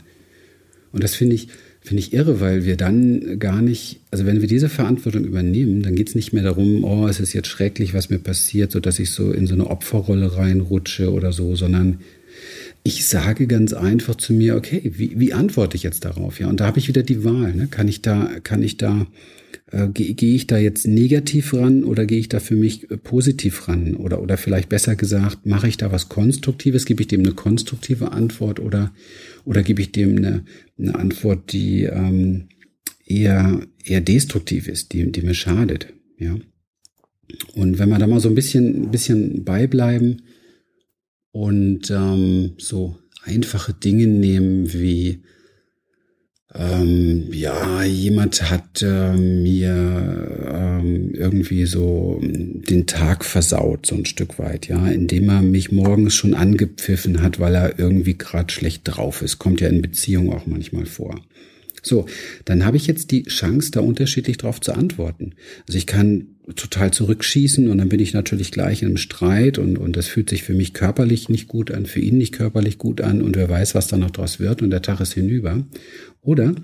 Und 0.92 1.02
das 1.02 1.16
finde 1.16 1.34
ich, 1.34 1.48
finde 1.82 2.00
ich 2.00 2.12
irre, 2.12 2.40
weil 2.40 2.64
wir 2.64 2.76
dann 2.76 3.38
gar 3.40 3.60
nicht, 3.60 4.00
also 4.10 4.24
wenn 4.26 4.40
wir 4.40 4.48
diese 4.48 4.68
Verantwortung 4.68 5.24
übernehmen, 5.24 5.82
dann 5.82 5.96
geht 5.96 6.08
es 6.08 6.14
nicht 6.14 6.32
mehr 6.32 6.44
darum, 6.44 6.84
oh, 6.84 7.08
es 7.08 7.20
ist 7.20 7.32
jetzt 7.32 7.48
schrecklich, 7.48 7.94
was 7.94 8.10
mir 8.10 8.18
passiert, 8.18 8.70
so 8.70 8.78
dass 8.80 9.00
ich 9.00 9.10
so 9.10 9.32
in 9.32 9.46
so 9.46 9.54
eine 9.54 9.66
Opferrolle 9.66 10.36
reinrutsche 10.36 11.12
oder 11.12 11.32
so, 11.32 11.56
sondern 11.56 11.98
ich 12.86 13.04
sage 13.06 13.48
ganz 13.48 13.72
einfach 13.72 14.14
zu 14.14 14.32
mir, 14.32 14.54
okay, 14.54 14.80
wie, 14.94 15.18
wie 15.18 15.32
antworte 15.32 15.76
ich 15.76 15.82
jetzt 15.82 16.04
darauf? 16.04 16.38
Ja, 16.38 16.46
und 16.46 16.60
da 16.60 16.66
habe 16.66 16.78
ich 16.78 16.86
wieder 16.86 17.02
die 17.02 17.24
Wahl. 17.24 17.52
Ne? 17.52 17.66
Kann 17.66 17.88
ich 17.88 18.00
da, 18.00 18.38
kann 18.44 18.62
ich 18.62 18.76
da, 18.76 19.08
äh, 19.72 19.88
gehe 19.88 20.14
geh 20.14 20.36
ich 20.36 20.46
da 20.46 20.56
jetzt 20.56 20.86
negativ 20.86 21.52
ran 21.52 21.82
oder 21.82 22.06
gehe 22.06 22.20
ich 22.20 22.28
da 22.28 22.38
für 22.38 22.54
mich 22.54 22.88
äh, 22.88 22.96
positiv 22.96 23.66
ran? 23.66 23.96
Oder, 23.96 24.22
oder 24.22 24.36
vielleicht 24.36 24.68
besser 24.68 24.94
gesagt, 24.94 25.46
mache 25.46 25.66
ich 25.66 25.78
da 25.78 25.90
was 25.90 26.08
Konstruktives? 26.08 26.86
Gebe 26.86 27.02
ich 27.02 27.08
dem 27.08 27.20
eine 27.20 27.32
konstruktive 27.32 28.12
Antwort 28.12 28.60
oder, 28.60 28.92
oder 29.44 29.64
gebe 29.64 29.82
ich 29.82 29.90
dem 29.90 30.16
eine, 30.16 30.44
eine 30.78 30.94
Antwort, 30.94 31.52
die 31.52 31.82
ähm, 31.82 32.44
eher, 33.04 33.62
eher 33.84 34.00
destruktiv 34.00 34.68
ist, 34.68 34.92
die, 34.92 35.10
die 35.10 35.22
mir 35.22 35.34
schadet? 35.34 35.92
Ja. 36.20 36.36
Und 37.56 37.80
wenn 37.80 37.88
wir 37.88 37.98
da 37.98 38.06
mal 38.06 38.20
so 38.20 38.28
ein 38.28 38.36
bisschen, 38.36 38.84
ein 38.84 38.90
bisschen 38.92 39.42
beibleiben, 39.42 40.22
und 41.36 41.90
ähm, 41.90 42.52
so 42.56 42.96
einfache 43.24 43.74
Dinge 43.74 44.06
nehmen 44.06 44.72
wie 44.72 45.22
ähm, 46.54 47.28
ja, 47.30 47.82
jemand 47.82 48.50
hat 48.50 48.80
äh, 48.80 49.12
mir 49.12 50.48
ähm, 50.50 51.12
irgendwie 51.12 51.66
so 51.66 52.18
den 52.22 52.86
Tag 52.86 53.22
versaut, 53.22 53.84
so 53.84 53.96
ein 53.96 54.06
Stück 54.06 54.38
weit, 54.38 54.68
ja, 54.68 54.88
indem 54.88 55.28
er 55.28 55.42
mich 55.42 55.70
morgens 55.70 56.14
schon 56.14 56.32
angepfiffen 56.32 57.20
hat, 57.20 57.38
weil 57.38 57.54
er 57.54 57.78
irgendwie 57.78 58.16
gerade 58.16 58.50
schlecht 58.50 58.82
drauf 58.84 59.20
ist. 59.20 59.38
Kommt 59.38 59.60
ja 59.60 59.68
in 59.68 59.82
Beziehungen 59.82 60.32
auch 60.32 60.46
manchmal 60.46 60.86
vor. 60.86 61.20
So, 61.86 62.06
dann 62.44 62.64
habe 62.64 62.76
ich 62.76 62.88
jetzt 62.88 63.12
die 63.12 63.22
Chance, 63.24 63.70
da 63.70 63.80
unterschiedlich 63.80 64.38
drauf 64.38 64.60
zu 64.60 64.72
antworten. 64.72 65.34
Also 65.68 65.78
ich 65.78 65.86
kann 65.86 66.26
total 66.56 66.90
zurückschießen 66.92 67.68
und 67.68 67.78
dann 67.78 67.88
bin 67.88 68.00
ich 68.00 68.12
natürlich 68.12 68.50
gleich 68.50 68.82
in 68.82 68.88
einem 68.88 68.96
Streit 68.96 69.58
und, 69.58 69.78
und 69.78 69.96
das 69.96 70.08
fühlt 70.08 70.28
sich 70.28 70.42
für 70.42 70.54
mich 70.54 70.72
körperlich 70.72 71.28
nicht 71.28 71.46
gut 71.46 71.70
an, 71.70 71.86
für 71.86 72.00
ihn 72.00 72.18
nicht 72.18 72.34
körperlich 72.34 72.78
gut 72.78 73.00
an 73.00 73.22
und 73.22 73.36
wer 73.36 73.48
weiß, 73.48 73.76
was 73.76 73.86
da 73.86 73.96
noch 73.96 74.10
draus 74.10 74.40
wird 74.40 74.62
und 74.62 74.70
der 74.70 74.82
Tag 74.82 75.00
ist 75.00 75.14
hinüber. 75.14 75.64
Oder 76.22 76.56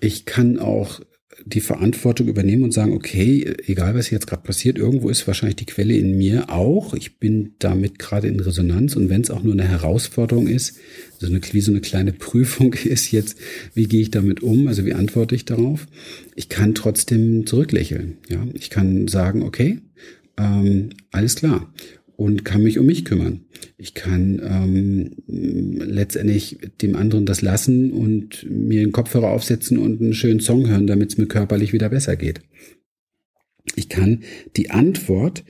ich 0.00 0.24
kann 0.24 0.58
auch 0.58 1.00
die 1.46 1.60
Verantwortung 1.60 2.26
übernehmen 2.26 2.64
und 2.64 2.72
sagen, 2.72 2.92
okay, 2.92 3.54
egal 3.66 3.94
was 3.94 4.10
jetzt 4.10 4.26
gerade 4.26 4.42
passiert, 4.42 4.78
irgendwo 4.78 5.08
ist 5.08 5.28
wahrscheinlich 5.28 5.56
die 5.56 5.66
Quelle 5.66 5.96
in 5.96 6.16
mir 6.18 6.50
auch. 6.50 6.92
Ich 6.92 7.18
bin 7.18 7.52
damit 7.60 8.00
gerade 8.00 8.26
in 8.26 8.40
Resonanz 8.40 8.96
und 8.96 9.08
wenn 9.08 9.20
es 9.20 9.30
auch 9.30 9.44
nur 9.44 9.52
eine 9.52 9.66
Herausforderung 9.66 10.48
ist, 10.48 10.76
so 11.18 11.28
eine, 11.28 11.40
wie 11.52 11.60
so 11.60 11.70
eine 11.70 11.80
kleine 11.80 12.12
Prüfung 12.26 12.74
ist 12.74 13.12
jetzt, 13.12 13.38
wie 13.74 13.86
gehe 13.86 14.02
ich 14.02 14.10
damit 14.10 14.42
um, 14.42 14.66
also 14.66 14.84
wie 14.84 14.94
antworte 14.94 15.36
ich 15.36 15.44
darauf, 15.44 15.86
ich 16.34 16.48
kann 16.48 16.74
trotzdem 16.74 17.46
zurücklächeln. 17.46 18.18
Ja, 18.28 18.44
ich 18.52 18.68
kann 18.68 19.06
sagen, 19.06 19.42
okay, 19.42 19.78
ähm, 20.36 20.90
alles 21.12 21.36
klar 21.36 21.72
und 22.16 22.44
kann 22.44 22.62
mich 22.62 22.78
um 22.78 22.86
mich 22.86 23.04
kümmern. 23.04 23.44
Ich 23.76 23.94
kann 23.94 24.40
ähm, 24.42 25.16
letztendlich 25.26 26.58
dem 26.80 26.96
anderen 26.96 27.26
das 27.26 27.42
lassen 27.42 27.92
und 27.92 28.46
mir 28.48 28.80
den 28.80 28.92
Kopfhörer 28.92 29.30
aufsetzen 29.30 29.78
und 29.78 30.00
einen 30.00 30.14
schönen 30.14 30.40
Song 30.40 30.68
hören, 30.68 30.86
damit 30.86 31.10
es 31.10 31.18
mir 31.18 31.26
körperlich 31.26 31.72
wieder 31.72 31.90
besser 31.90 32.16
geht. 32.16 32.40
Ich 33.74 33.88
kann 33.88 34.22
die 34.56 34.70
Antwort 34.70 35.44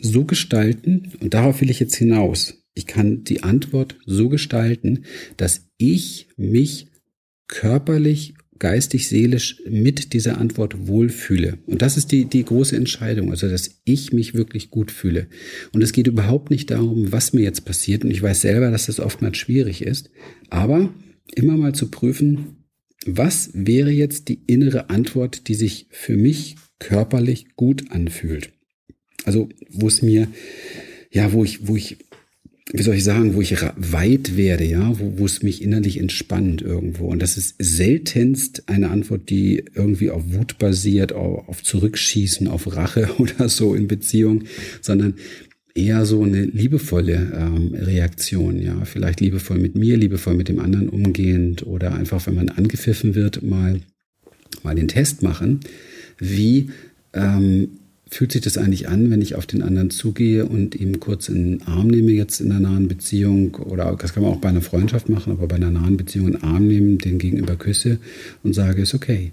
so 0.00 0.24
gestalten, 0.24 1.12
und 1.20 1.34
darauf 1.34 1.60
will 1.60 1.70
ich 1.70 1.80
jetzt 1.80 1.96
hinaus, 1.96 2.62
ich 2.74 2.86
kann 2.86 3.24
die 3.24 3.42
Antwort 3.42 3.98
so 4.06 4.28
gestalten, 4.28 5.04
dass 5.36 5.68
ich 5.78 6.28
mich 6.36 6.88
körperlich 7.48 8.34
geistig, 8.58 9.08
seelisch 9.08 9.62
mit 9.68 10.12
dieser 10.12 10.38
Antwort 10.38 10.86
wohlfühle. 10.86 11.58
Und 11.66 11.82
das 11.82 11.96
ist 11.96 12.12
die, 12.12 12.24
die 12.24 12.44
große 12.44 12.76
Entscheidung, 12.76 13.30
also 13.30 13.48
dass 13.48 13.80
ich 13.84 14.12
mich 14.12 14.34
wirklich 14.34 14.70
gut 14.70 14.90
fühle. 14.90 15.28
Und 15.72 15.82
es 15.82 15.92
geht 15.92 16.06
überhaupt 16.06 16.50
nicht 16.50 16.70
darum, 16.70 17.12
was 17.12 17.32
mir 17.32 17.42
jetzt 17.42 17.64
passiert. 17.64 18.04
Und 18.04 18.10
ich 18.10 18.22
weiß 18.22 18.40
selber, 18.40 18.70
dass 18.70 18.86
das 18.86 19.00
oftmals 19.00 19.38
schwierig 19.38 19.82
ist. 19.82 20.10
Aber 20.50 20.92
immer 21.34 21.56
mal 21.56 21.74
zu 21.74 21.90
prüfen, 21.90 22.56
was 23.06 23.50
wäre 23.54 23.90
jetzt 23.90 24.28
die 24.28 24.40
innere 24.46 24.90
Antwort, 24.90 25.48
die 25.48 25.54
sich 25.54 25.86
für 25.90 26.16
mich 26.16 26.56
körperlich 26.78 27.54
gut 27.56 27.90
anfühlt. 27.90 28.50
Also 29.24 29.48
wo 29.70 29.88
es 29.88 30.02
mir, 30.02 30.28
ja, 31.10 31.32
wo 31.32 31.44
ich, 31.44 31.66
wo 31.66 31.76
ich 31.76 31.98
wie 32.72 32.82
soll 32.82 32.96
ich 32.96 33.04
sagen, 33.04 33.34
wo 33.34 33.40
ich 33.40 33.54
weit 33.76 34.36
werde, 34.36 34.64
ja, 34.64 34.98
wo, 34.98 35.18
wo 35.18 35.26
es 35.26 35.42
mich 35.42 35.62
innerlich 35.62 35.98
entspannt 35.98 36.60
irgendwo. 36.60 37.06
Und 37.06 37.22
das 37.22 37.36
ist 37.36 37.54
seltenst 37.58 38.68
eine 38.68 38.90
Antwort, 38.90 39.30
die 39.30 39.64
irgendwie 39.74 40.10
auf 40.10 40.22
Wut 40.32 40.58
basiert, 40.58 41.12
auf, 41.12 41.48
auf 41.48 41.62
Zurückschießen, 41.62 42.46
auf 42.46 42.76
Rache 42.76 43.08
oder 43.18 43.48
so 43.48 43.74
in 43.74 43.88
Beziehung, 43.88 44.44
sondern 44.80 45.14
eher 45.74 46.04
so 46.04 46.22
eine 46.22 46.44
liebevolle 46.44 47.32
ähm, 47.34 47.74
Reaktion, 47.74 48.60
ja, 48.60 48.84
vielleicht 48.84 49.20
liebevoll 49.20 49.58
mit 49.58 49.76
mir, 49.76 49.96
liebevoll 49.96 50.34
mit 50.34 50.48
dem 50.48 50.58
anderen 50.58 50.88
umgehend 50.88 51.66
oder 51.66 51.94
einfach, 51.94 52.26
wenn 52.26 52.34
man 52.34 52.48
angepfiffen 52.48 53.14
wird, 53.14 53.42
mal 53.42 53.80
mal 54.62 54.74
den 54.74 54.88
Test 54.88 55.22
machen, 55.22 55.60
wie 56.18 56.70
ähm, 57.12 57.77
fühlt 58.10 58.32
sich 58.32 58.40
das 58.40 58.58
eigentlich 58.58 58.88
an, 58.88 59.10
wenn 59.10 59.20
ich 59.20 59.34
auf 59.34 59.46
den 59.46 59.62
anderen 59.62 59.90
zugehe 59.90 60.46
und 60.46 60.74
ihm 60.74 61.00
kurz 61.00 61.28
in 61.28 61.58
den 61.58 61.68
Arm 61.68 61.88
nehme, 61.88 62.12
jetzt 62.12 62.40
in 62.40 62.50
einer 62.50 62.70
nahen 62.70 62.88
Beziehung, 62.88 63.54
oder 63.56 63.96
das 64.00 64.14
kann 64.14 64.22
man 64.22 64.32
auch 64.32 64.40
bei 64.40 64.48
einer 64.48 64.62
Freundschaft 64.62 65.08
machen, 65.08 65.32
aber 65.32 65.46
bei 65.46 65.56
einer 65.56 65.70
nahen 65.70 65.96
Beziehung 65.96 66.28
in 66.28 66.32
den 66.34 66.42
Arm 66.42 66.66
nehmen, 66.66 66.98
den 66.98 67.18
gegenüber 67.18 67.56
küsse 67.56 67.98
und 68.42 68.54
sage, 68.54 68.82
ist 68.82 68.94
okay. 68.94 69.32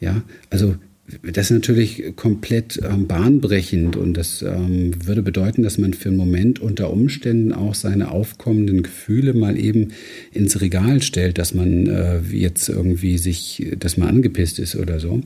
Ja, 0.00 0.22
also 0.50 0.74
das 1.22 1.50
ist 1.50 1.50
natürlich 1.50 2.16
komplett 2.16 2.80
ähm, 2.82 3.06
bahnbrechend 3.06 3.96
und 3.96 4.14
das 4.14 4.40
ähm, 4.40 4.92
würde 5.06 5.22
bedeuten, 5.22 5.62
dass 5.62 5.76
man 5.76 5.92
für 5.92 6.08
einen 6.08 6.16
Moment 6.16 6.60
unter 6.60 6.90
Umständen 6.90 7.52
auch 7.52 7.74
seine 7.74 8.10
aufkommenden 8.10 8.82
Gefühle 8.82 9.34
mal 9.34 9.58
eben 9.58 9.88
ins 10.32 10.62
Regal 10.62 11.02
stellt, 11.02 11.36
dass 11.36 11.52
man 11.52 11.86
äh, 11.86 12.20
jetzt 12.32 12.70
irgendwie 12.70 13.18
sich, 13.18 13.74
dass 13.78 13.98
man 13.98 14.08
angepisst 14.08 14.58
ist 14.58 14.76
oder 14.76 14.98
so. 14.98 15.20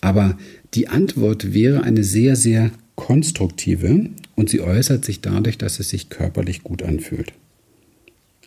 Aber 0.00 0.38
die 0.76 0.88
Antwort 0.88 1.54
wäre 1.54 1.82
eine 1.82 2.04
sehr, 2.04 2.36
sehr 2.36 2.70
konstruktive 2.94 4.10
und 4.34 4.50
sie 4.50 4.60
äußert 4.60 5.04
sich 5.04 5.20
dadurch, 5.20 5.58
dass 5.58 5.80
es 5.80 5.88
sich 5.88 6.10
körperlich 6.10 6.62
gut 6.62 6.82
anfühlt. 6.82 7.32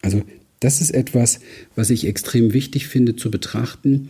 Also 0.02 0.24
das 0.60 0.82
ist 0.82 0.92
etwas, 0.92 1.40
was 1.76 1.90
ich 1.90 2.06
extrem 2.06 2.54
wichtig 2.54 2.88
finde 2.88 3.16
zu 3.16 3.32
betrachten. 3.32 4.10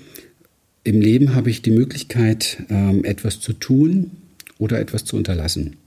Im 0.83 1.01
Leben 1.01 1.35
habe 1.35 1.49
ich 1.49 1.61
die 1.61 1.71
Möglichkeit, 1.71 2.63
ähm, 2.69 3.03
etwas 3.03 3.39
zu 3.39 3.53
tun 3.53 4.11
oder 4.57 4.79
etwas 4.79 5.05
zu 5.05 5.15
unterlassen. 5.15 5.77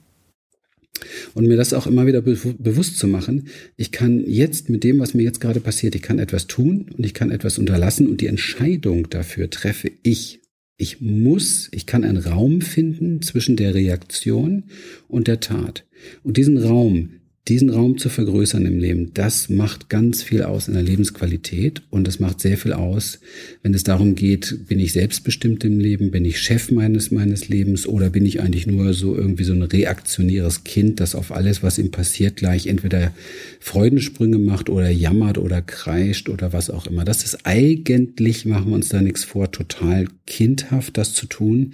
Und 1.35 1.47
mir 1.47 1.57
das 1.57 1.73
auch 1.75 1.87
immer 1.87 2.07
wieder 2.07 2.23
bewusst 2.23 2.99
zu 2.99 3.09
machen, 3.09 3.49
ich 3.77 3.91
kann 3.91 4.25
jetzt 4.25 4.69
mit 4.69 4.85
dem, 4.85 5.01
was 5.01 5.15
mir 5.15 5.25
jetzt 5.25 5.41
gerade 5.41 5.61
passiert, 5.61 5.95
ich 5.95 6.03
kann 6.03 6.19
etwas 6.19 6.47
tun 6.47 6.87
und 6.97 7.05
ich 7.05 7.12
kann 7.12 7.31
etwas 7.31 7.59
unterlassen 7.59 8.07
und 8.07 8.21
die 8.21 8.27
Entscheidung 8.29 9.11
dafür 9.11 9.51
treffe 9.51 9.91
ich. 10.03 10.42
Ich 10.76 11.00
muss, 11.00 11.69
ich 11.73 11.87
kann 11.87 12.05
einen 12.05 12.19
Raum 12.19 12.61
finden 12.61 13.23
zwischen 13.23 13.57
der 13.57 13.75
Reaktion 13.75 14.64
und 15.09 15.29
der 15.29 15.41
Tat. 15.41 15.85
Und 16.23 16.37
diesen 16.37 16.59
Raum, 16.59 17.21
diesen 17.49 17.71
Raum 17.71 17.99
zu 17.99 18.09
vergrößern 18.09 18.65
im 18.67 18.79
Leben, 18.79 19.15
das 19.15 19.49
macht 19.49 19.89
ganz 19.89 20.23
viel 20.23 20.43
aus 20.43 20.69
in 20.69 20.75
der 20.75 20.83
Lebensqualität 20.85 21.83
und 21.91 22.07
das 22.07 22.21
macht 22.21 22.41
sehr 22.41 22.57
viel 22.57 22.73
aus, 22.73 23.19
wenn 23.63 23.75
es 23.75 23.83
darum 23.83 24.15
geht, 24.15 24.69
bin 24.69 24.79
ich 24.79 24.93
selbstbestimmt 24.93 25.65
im 25.65 25.81
Leben, 25.81 26.13
bin 26.13 26.25
ich 26.25 26.41
Chef 26.41 26.71
meines, 26.71 27.11
meines 27.11 27.49
Lebens 27.49 27.89
oder 27.89 28.11
bin 28.11 28.25
ich 28.27 28.41
eigentlich 28.41 28.69
nur 28.69 28.95
so 28.95 29.17
irgendwie 29.17 29.43
so 29.43 29.55
ein 29.55 29.63
reaktionäres 29.63 30.63
Kind, 30.63 31.01
das 31.01 31.17
auf 31.17 31.33
alles, 31.33 31.65
was 31.65 31.79
ihm 31.79 31.91
passiert, 31.91 32.37
gleich 32.37 32.69
entweder 32.69 33.13
Freudensprünge 33.59 34.39
macht 34.39 34.71
oder 34.71 34.91
jammert 34.91 35.39
oder 35.39 35.63
kreischt 35.63 36.29
oder 36.29 36.53
was 36.53 36.71
auch 36.71 36.87
immer. 36.87 37.05
Das 37.05 37.25
ist 37.25 37.45
eigentlich, 37.45 38.47
machen 38.47 38.69
wir 38.69 38.77
uns 38.77 38.89
da 38.89 39.03
nichts 39.03 39.25
vor, 39.25 39.51
total 39.51 40.07
kindhaft, 40.27 40.97
das 40.97 41.13
zu 41.13 41.27
tun. 41.27 41.73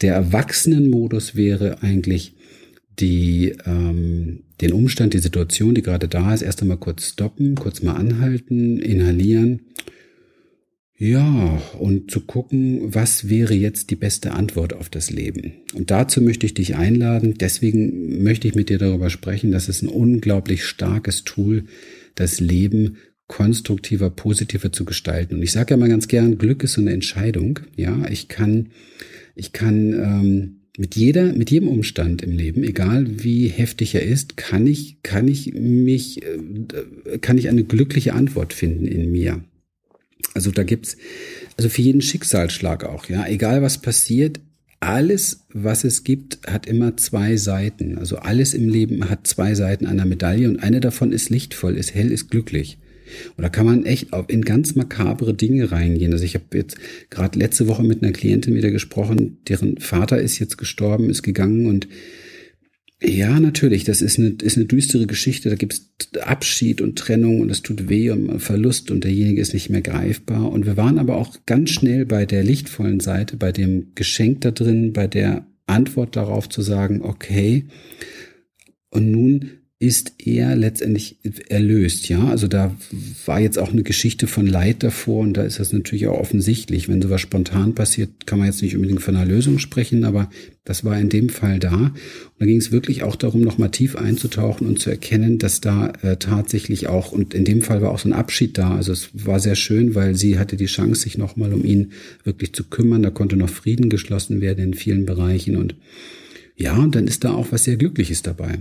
Der 0.00 0.14
Erwachsenenmodus 0.14 1.34
wäre 1.34 1.82
eigentlich 1.82 2.34
die, 2.98 3.56
ähm, 3.66 4.44
den 4.62 4.72
Umstand, 4.72 5.12
die 5.12 5.18
Situation, 5.18 5.74
die 5.74 5.82
gerade 5.82 6.08
da 6.08 6.32
ist, 6.32 6.42
erst 6.42 6.62
einmal 6.62 6.78
kurz 6.78 7.08
stoppen, 7.08 7.56
kurz 7.56 7.82
mal 7.82 7.94
anhalten, 7.94 8.78
inhalieren. 8.78 9.60
Ja, 10.96 11.60
und 11.80 12.12
zu 12.12 12.20
gucken, 12.20 12.94
was 12.94 13.28
wäre 13.28 13.54
jetzt 13.54 13.90
die 13.90 13.96
beste 13.96 14.34
Antwort 14.34 14.72
auf 14.72 14.88
das 14.88 15.10
Leben. 15.10 15.54
Und 15.74 15.90
dazu 15.90 16.22
möchte 16.22 16.46
ich 16.46 16.54
dich 16.54 16.76
einladen. 16.76 17.34
Deswegen 17.40 18.22
möchte 18.22 18.46
ich 18.46 18.54
mit 18.54 18.68
dir 18.68 18.78
darüber 18.78 19.10
sprechen, 19.10 19.50
dass 19.50 19.68
es 19.68 19.82
ein 19.82 19.88
unglaublich 19.88 20.64
starkes 20.64 21.24
Tool, 21.24 21.64
das 22.14 22.38
Leben 22.38 22.98
konstruktiver, 23.26 24.10
positiver 24.10 24.70
zu 24.70 24.84
gestalten. 24.84 25.34
Und 25.34 25.42
ich 25.42 25.50
sage 25.50 25.74
ja 25.74 25.76
mal 25.76 25.88
ganz 25.88 26.06
gern, 26.06 26.38
Glück 26.38 26.62
ist 26.62 26.74
so 26.74 26.80
eine 26.80 26.92
Entscheidung. 26.92 27.58
Ja, 27.74 28.06
ich 28.08 28.28
kann, 28.28 28.68
ich 29.34 29.52
kann 29.52 29.92
ähm, 29.94 30.61
mit 30.78 30.96
jeder, 30.96 31.32
mit 31.32 31.50
jedem 31.50 31.68
Umstand 31.68 32.22
im 32.22 32.32
Leben, 32.32 32.62
egal 32.62 33.06
wie 33.22 33.48
heftig 33.48 33.94
er 33.94 34.02
ist, 34.02 34.36
kann 34.36 34.66
ich, 34.66 35.02
kann 35.02 35.28
ich 35.28 35.52
mich, 35.52 36.22
äh, 36.22 37.18
kann 37.18 37.36
ich 37.38 37.48
eine 37.48 37.64
glückliche 37.64 38.14
Antwort 38.14 38.52
finden 38.52 38.86
in 38.86 39.12
mir. 39.12 39.44
Also 40.34 40.50
da 40.50 40.62
gibt's, 40.62 40.96
also 41.56 41.68
für 41.68 41.82
jeden 41.82 42.00
Schicksalsschlag 42.00 42.84
auch, 42.84 43.08
ja, 43.08 43.26
egal 43.26 43.60
was 43.60 43.82
passiert, 43.82 44.40
alles, 44.80 45.44
was 45.52 45.84
es 45.84 46.02
gibt, 46.04 46.40
hat 46.46 46.66
immer 46.66 46.96
zwei 46.96 47.36
Seiten. 47.36 47.98
Also 47.98 48.16
alles 48.16 48.52
im 48.52 48.68
Leben 48.68 49.08
hat 49.08 49.26
zwei 49.26 49.54
Seiten 49.54 49.86
einer 49.86 50.06
Medaille 50.06 50.48
und 50.48 50.60
eine 50.60 50.80
davon 50.80 51.12
ist 51.12 51.30
lichtvoll, 51.30 51.76
ist 51.76 51.94
hell, 51.94 52.10
ist 52.10 52.30
glücklich. 52.30 52.78
Und 53.36 53.42
da 53.42 53.48
kann 53.48 53.66
man 53.66 53.84
echt 53.84 54.08
in 54.28 54.42
ganz 54.42 54.74
makabre 54.74 55.34
Dinge 55.34 55.72
reingehen. 55.72 56.12
Also 56.12 56.24
ich 56.24 56.34
habe 56.34 56.44
jetzt 56.54 56.76
gerade 57.10 57.38
letzte 57.38 57.68
Woche 57.68 57.82
mit 57.82 58.02
einer 58.02 58.12
Klientin 58.12 58.54
wieder 58.54 58.70
gesprochen, 58.70 59.38
deren 59.48 59.78
Vater 59.78 60.20
ist 60.20 60.38
jetzt 60.38 60.58
gestorben, 60.58 61.10
ist 61.10 61.22
gegangen 61.22 61.66
und 61.66 61.88
ja, 63.04 63.40
natürlich, 63.40 63.82
das 63.82 64.00
ist 64.00 64.18
eine, 64.18 64.36
ist 64.42 64.56
eine 64.56 64.66
düstere 64.66 65.06
Geschichte. 65.06 65.50
Da 65.50 65.56
gibt's 65.56 65.90
Abschied 66.20 66.80
und 66.80 66.96
Trennung 66.96 67.40
und 67.40 67.50
es 67.50 67.62
tut 67.62 67.88
weh 67.88 68.10
und 68.10 68.38
Verlust 68.38 68.92
und 68.92 69.02
derjenige 69.02 69.40
ist 69.40 69.54
nicht 69.54 69.70
mehr 69.70 69.82
greifbar. 69.82 70.52
Und 70.52 70.66
wir 70.66 70.76
waren 70.76 70.98
aber 70.98 71.16
auch 71.16 71.36
ganz 71.44 71.70
schnell 71.70 72.06
bei 72.06 72.26
der 72.26 72.44
lichtvollen 72.44 73.00
Seite, 73.00 73.36
bei 73.36 73.50
dem 73.50 73.88
Geschenk 73.96 74.42
da 74.42 74.52
drin, 74.52 74.92
bei 74.92 75.08
der 75.08 75.46
Antwort 75.66 76.14
darauf 76.14 76.48
zu 76.48 76.62
sagen, 76.62 77.02
okay, 77.02 77.64
und 78.90 79.10
nun 79.10 79.50
ist 79.82 80.12
er 80.18 80.54
letztendlich 80.54 81.16
erlöst, 81.48 82.08
ja. 82.08 82.28
Also 82.28 82.46
da 82.46 82.72
war 83.26 83.40
jetzt 83.40 83.58
auch 83.58 83.72
eine 83.72 83.82
Geschichte 83.82 84.28
von 84.28 84.46
Leid 84.46 84.84
davor 84.84 85.22
und 85.22 85.36
da 85.36 85.42
ist 85.42 85.58
das 85.58 85.72
natürlich 85.72 86.06
auch 86.06 86.20
offensichtlich. 86.20 86.88
Wenn 86.88 87.02
sowas 87.02 87.20
spontan 87.20 87.74
passiert, 87.74 88.24
kann 88.24 88.38
man 88.38 88.46
jetzt 88.46 88.62
nicht 88.62 88.76
unbedingt 88.76 89.02
von 89.02 89.16
einer 89.16 89.26
Lösung 89.26 89.58
sprechen, 89.58 90.04
aber 90.04 90.30
das 90.62 90.84
war 90.84 90.96
in 91.00 91.08
dem 91.08 91.30
Fall 91.30 91.58
da. 91.58 91.74
Und 91.74 91.92
da 92.38 92.46
ging 92.46 92.58
es 92.58 92.70
wirklich 92.70 93.02
auch 93.02 93.16
darum, 93.16 93.40
nochmal 93.40 93.72
tief 93.72 93.96
einzutauchen 93.96 94.68
und 94.68 94.78
zu 94.78 94.88
erkennen, 94.88 95.38
dass 95.38 95.60
da 95.60 95.88
äh, 96.02 96.16
tatsächlich 96.16 96.86
auch, 96.86 97.10
und 97.10 97.34
in 97.34 97.44
dem 97.44 97.60
Fall 97.60 97.82
war 97.82 97.90
auch 97.90 97.98
so 97.98 98.08
ein 98.08 98.12
Abschied 98.12 98.58
da. 98.58 98.76
Also 98.76 98.92
es 98.92 99.08
war 99.12 99.40
sehr 99.40 99.56
schön, 99.56 99.96
weil 99.96 100.14
sie 100.14 100.38
hatte 100.38 100.56
die 100.56 100.66
Chance, 100.66 101.00
sich 101.02 101.18
nochmal 101.18 101.52
um 101.52 101.64
ihn 101.64 101.90
wirklich 102.22 102.52
zu 102.52 102.62
kümmern. 102.62 103.02
Da 103.02 103.10
konnte 103.10 103.34
noch 103.34 103.50
Frieden 103.50 103.90
geschlossen 103.90 104.40
werden 104.40 104.62
in 104.62 104.74
vielen 104.74 105.06
Bereichen 105.06 105.56
und 105.56 105.74
ja, 106.54 106.76
und 106.76 106.94
dann 106.94 107.08
ist 107.08 107.24
da 107.24 107.32
auch 107.32 107.48
was 107.50 107.64
sehr 107.64 107.76
Glückliches 107.76 108.22
dabei. 108.22 108.60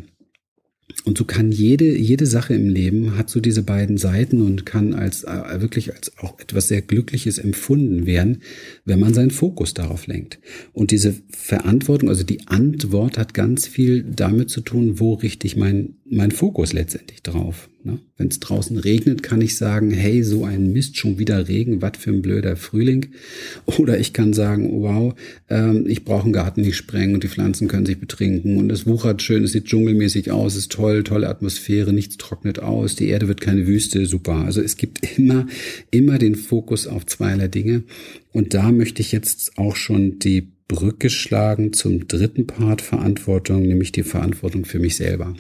Und 1.04 1.18
so 1.18 1.26
kann 1.26 1.52
jede, 1.52 1.98
jede 1.98 2.26
Sache 2.26 2.54
im 2.54 2.70
Leben 2.70 3.18
hat 3.18 3.30
so 3.30 3.40
diese 3.40 3.64
beiden 3.64 3.98
Seiten 3.98 4.42
und 4.42 4.66
kann 4.66 4.94
als 4.94 5.24
äh, 5.24 5.62
wirklich 5.62 5.94
als 5.94 6.18
auch 6.18 6.40
etwas 6.40 6.68
sehr 6.68 6.82
Glückliches 6.82 7.38
empfunden 7.38 8.06
werden, 8.06 8.42
wenn 8.86 9.00
man 9.00 9.14
seinen 9.14 9.32
Fokus 9.32 9.74
darauf 9.74 10.08
lenkt. 10.08 10.40
Und 10.74 10.92
diese 10.92 11.16
Verantwortung, 11.30 12.10
also 12.10 12.24
die 12.24 12.48
Antwort 12.48 13.18
hat 13.18 13.34
ganz 13.34 13.68
viel 13.68 14.04
damit 14.04 14.50
zu 14.50 14.62
tun, 14.62 15.00
wo 15.00 15.14
richte 15.14 15.48
ich 15.48 15.56
mein, 15.56 15.96
mein 16.06 16.32
Fokus 16.32 16.74
letztendlich 16.74 17.24
drauf. 17.24 17.70
Ne? 17.84 18.00
Wenn 18.18 18.28
es 18.28 18.40
draußen 18.40 18.78
regnet, 18.78 19.24
kann 19.24 19.42
ich 19.42 19.58
sagen, 19.58 19.92
hey, 19.92 20.24
so 20.24 20.46
ein 20.46 20.72
Mist, 20.72 20.98
schon 20.98 21.18
wieder 21.18 21.48
Regen, 21.48 21.82
was 21.82 21.94
für 21.98 22.12
ein 22.12 22.22
blöder 22.22 22.56
Frühling. 22.56 23.08
Oder 23.66 24.00
ich 24.00 24.14
kann 24.14 24.34
sagen, 24.34 24.70
wow, 24.82 25.16
ähm, 25.50 25.86
ich 25.88 26.06
brauche 26.06 26.26
einen 26.26 26.34
Garten 26.34 26.62
nicht 26.62 26.76
sprengen 26.76 27.16
und 27.16 27.24
die 27.24 27.28
Pflanzen 27.28 27.68
können 27.68 27.86
sich 27.86 28.00
betrinken 28.00 28.58
und 28.58 28.72
es 28.72 28.86
wuchert 28.86 29.22
schön, 29.22 29.44
es 29.44 29.54
sieht 29.54 29.66
dschungelmäßig 29.66 30.32
aus, 30.32 30.56
ist 30.56 30.72
toll, 30.72 31.04
tolle 31.04 31.30
Atmosphäre, 31.30 31.92
nichts 31.92 32.18
trocknet 32.18 32.60
aus, 32.60 32.96
die 32.96 33.08
Erde 33.08 33.28
wird 33.28 33.42
keine 33.42 33.66
Wüste, 33.66 34.06
super. 34.06 34.36
Also 34.36 34.62
es 34.62 34.78
gibt 34.78 35.18
immer, 35.18 35.48
immer 35.90 36.20
den 36.20 36.36
Fokus 36.36 36.88
auf 36.88 37.06
zweierlei 37.06 37.48
Dinge. 37.48 37.84
Und 38.32 38.54
da 38.54 38.72
möchte 38.72 39.02
ich 39.02 39.12
jetzt 39.12 39.58
auch 39.58 39.76
schon 39.76 40.20
die 40.20 40.52
Brücke 40.68 41.10
schlagen 41.10 41.74
zum 41.74 42.08
dritten 42.08 42.48
Part 42.48 42.82
Verantwortung, 42.82 43.64
nämlich 43.64 43.92
die 43.92 44.04
Verantwortung 44.04 44.64
für 44.64 44.80
mich 44.80 44.96
selber. 44.96 45.36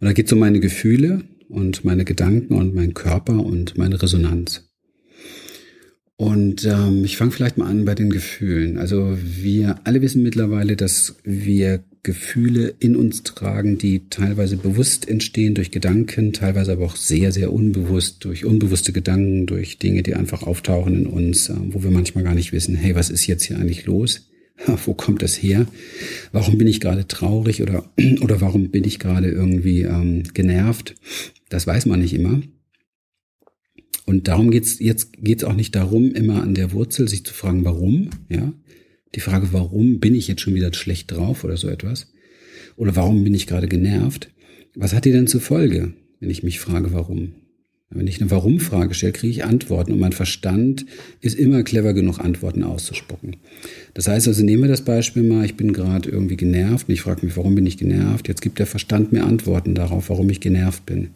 Und 0.00 0.06
da 0.06 0.12
geht 0.12 0.26
es 0.26 0.32
um 0.32 0.38
meine 0.38 0.60
Gefühle 0.60 1.22
und 1.48 1.84
meine 1.84 2.04
Gedanken 2.04 2.54
und 2.54 2.74
meinen 2.74 2.94
Körper 2.94 3.44
und 3.44 3.78
meine 3.78 4.02
Resonanz. 4.02 4.68
Und 6.18 6.64
ähm, 6.64 7.04
ich 7.04 7.18
fange 7.18 7.30
vielleicht 7.30 7.58
mal 7.58 7.66
an 7.66 7.84
bei 7.84 7.94
den 7.94 8.08
Gefühlen. 8.08 8.78
Also 8.78 9.18
wir 9.22 9.80
alle 9.84 10.00
wissen 10.00 10.22
mittlerweile, 10.22 10.74
dass 10.74 11.16
wir 11.24 11.84
Gefühle 12.02 12.72
in 12.78 12.96
uns 12.96 13.22
tragen, 13.22 13.76
die 13.76 14.08
teilweise 14.08 14.56
bewusst 14.56 15.08
entstehen 15.08 15.54
durch 15.54 15.72
Gedanken, 15.72 16.32
teilweise 16.32 16.72
aber 16.72 16.86
auch 16.86 16.96
sehr, 16.96 17.32
sehr 17.32 17.52
unbewusst 17.52 18.24
durch 18.24 18.44
unbewusste 18.46 18.92
Gedanken, 18.92 19.46
durch 19.46 19.78
Dinge, 19.78 20.02
die 20.02 20.14
einfach 20.14 20.42
auftauchen 20.42 20.94
in 20.94 21.06
uns, 21.06 21.50
äh, 21.50 21.54
wo 21.70 21.82
wir 21.82 21.90
manchmal 21.90 22.24
gar 22.24 22.34
nicht 22.34 22.52
wissen, 22.52 22.76
hey, 22.76 22.94
was 22.94 23.10
ist 23.10 23.26
jetzt 23.26 23.44
hier 23.44 23.58
eigentlich 23.58 23.84
los? 23.84 24.28
wo 24.84 24.94
kommt 24.94 25.22
das 25.22 25.34
her? 25.34 25.66
Warum 26.32 26.58
bin 26.58 26.66
ich 26.66 26.80
gerade 26.80 27.06
traurig 27.06 27.62
oder, 27.62 27.90
oder 28.20 28.40
warum 28.40 28.70
bin 28.70 28.84
ich 28.84 28.98
gerade 28.98 29.30
irgendwie 29.30 29.82
ähm, 29.82 30.24
genervt? 30.34 30.94
Das 31.48 31.66
weiß 31.66 31.86
man 31.86 32.00
nicht 32.00 32.14
immer. 32.14 32.42
Und 34.04 34.28
darum 34.28 34.50
geht's 34.50 34.78
jetzt 34.78 35.14
geht's 35.20 35.44
auch 35.44 35.54
nicht 35.54 35.74
darum, 35.74 36.12
immer 36.12 36.42
an 36.42 36.54
der 36.54 36.72
Wurzel 36.72 37.08
sich 37.08 37.24
zu 37.24 37.34
fragen, 37.34 37.64
warum, 37.64 38.10
ja. 38.28 38.52
Die 39.14 39.20
Frage, 39.20 39.48
warum 39.52 39.98
bin 39.98 40.14
ich 40.14 40.28
jetzt 40.28 40.42
schon 40.42 40.54
wieder 40.54 40.72
schlecht 40.74 41.10
drauf 41.10 41.44
oder 41.44 41.56
so 41.56 41.68
etwas? 41.68 42.12
Oder 42.76 42.94
warum 42.96 43.24
bin 43.24 43.34
ich 43.34 43.46
gerade 43.46 43.66
genervt? 43.66 44.30
Was 44.74 44.92
hat 44.92 45.06
die 45.06 45.12
denn 45.12 45.26
zur 45.26 45.40
Folge, 45.40 45.94
wenn 46.20 46.30
ich 46.30 46.42
mich 46.42 46.60
frage, 46.60 46.92
warum? 46.92 47.32
Wenn 47.88 48.08
ich 48.08 48.20
eine 48.20 48.32
Warum-Frage 48.32 48.94
stelle, 48.94 49.12
kriege 49.12 49.30
ich 49.30 49.44
Antworten 49.44 49.92
und 49.92 50.00
mein 50.00 50.12
Verstand 50.12 50.86
ist 51.20 51.38
immer 51.38 51.62
clever 51.62 51.94
genug, 51.94 52.18
Antworten 52.18 52.64
auszuspucken. 52.64 53.36
Das 53.94 54.08
heißt 54.08 54.26
also, 54.26 54.44
nehmen 54.44 54.62
wir 54.62 54.68
das 54.68 54.82
Beispiel 54.82 55.22
mal, 55.22 55.44
ich 55.44 55.56
bin 55.56 55.72
gerade 55.72 56.10
irgendwie 56.10 56.36
genervt 56.36 56.88
und 56.88 56.94
ich 56.94 57.02
frage 57.02 57.24
mich, 57.24 57.36
warum 57.36 57.54
bin 57.54 57.64
ich 57.64 57.78
genervt? 57.78 58.26
Jetzt 58.26 58.42
gibt 58.42 58.58
der 58.58 58.66
Verstand 58.66 59.12
mir 59.12 59.24
Antworten 59.24 59.76
darauf, 59.76 60.10
warum 60.10 60.28
ich 60.30 60.40
genervt 60.40 60.84
bin. 60.84 61.10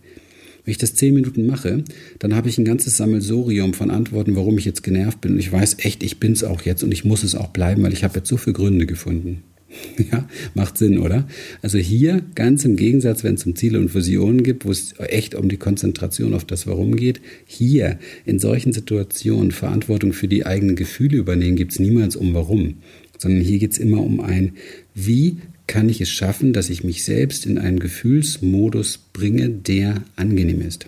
Wenn 0.64 0.70
ich 0.70 0.78
das 0.78 0.94
zehn 0.94 1.14
Minuten 1.14 1.44
mache, 1.44 1.82
dann 2.20 2.36
habe 2.36 2.48
ich 2.48 2.56
ein 2.56 2.64
ganzes 2.64 2.96
Sammelsorium 2.96 3.74
von 3.74 3.90
Antworten, 3.90 4.36
warum 4.36 4.56
ich 4.56 4.64
jetzt 4.64 4.84
genervt 4.84 5.20
bin. 5.20 5.32
Und 5.32 5.38
ich 5.40 5.50
weiß 5.50 5.78
echt, 5.80 6.04
ich 6.04 6.20
bin 6.20 6.32
es 6.32 6.44
auch 6.44 6.62
jetzt 6.62 6.84
und 6.84 6.92
ich 6.92 7.04
muss 7.04 7.24
es 7.24 7.34
auch 7.34 7.48
bleiben, 7.48 7.82
weil 7.82 7.92
ich 7.92 8.04
habe 8.04 8.18
jetzt 8.18 8.28
so 8.28 8.36
viele 8.36 8.54
Gründe 8.54 8.86
gefunden. 8.86 9.42
Ja, 10.10 10.28
macht 10.54 10.78
Sinn, 10.78 10.98
oder? 10.98 11.28
Also 11.62 11.78
hier 11.78 12.22
ganz 12.34 12.64
im 12.64 12.76
Gegensatz, 12.76 13.22
wenn 13.22 13.34
es 13.34 13.46
um 13.46 13.54
Ziele 13.54 13.78
und 13.78 13.94
Visionen 13.94 14.42
geht, 14.42 14.64
wo 14.64 14.70
es 14.70 14.94
echt 14.98 15.34
um 15.34 15.48
die 15.48 15.56
Konzentration 15.56 16.34
auf 16.34 16.44
das 16.44 16.66
Warum 16.66 16.96
geht, 16.96 17.20
hier 17.46 17.98
in 18.24 18.38
solchen 18.38 18.72
Situationen 18.72 19.52
Verantwortung 19.52 20.12
für 20.12 20.28
die 20.28 20.46
eigenen 20.46 20.76
Gefühle 20.76 21.18
übernehmen, 21.18 21.56
gibt 21.56 21.72
es 21.72 21.78
niemals 21.78 22.16
um 22.16 22.34
Warum, 22.34 22.78
sondern 23.18 23.42
hier 23.42 23.58
geht 23.58 23.72
es 23.72 23.78
immer 23.78 24.00
um 24.00 24.20
ein, 24.20 24.52
wie 24.94 25.36
kann 25.66 25.88
ich 25.88 26.00
es 26.00 26.08
schaffen, 26.08 26.52
dass 26.52 26.70
ich 26.70 26.82
mich 26.82 27.04
selbst 27.04 27.46
in 27.46 27.58
einen 27.58 27.78
Gefühlsmodus 27.78 28.98
bringe, 29.12 29.48
der 29.48 30.02
angenehm 30.16 30.62
ist. 30.62 30.86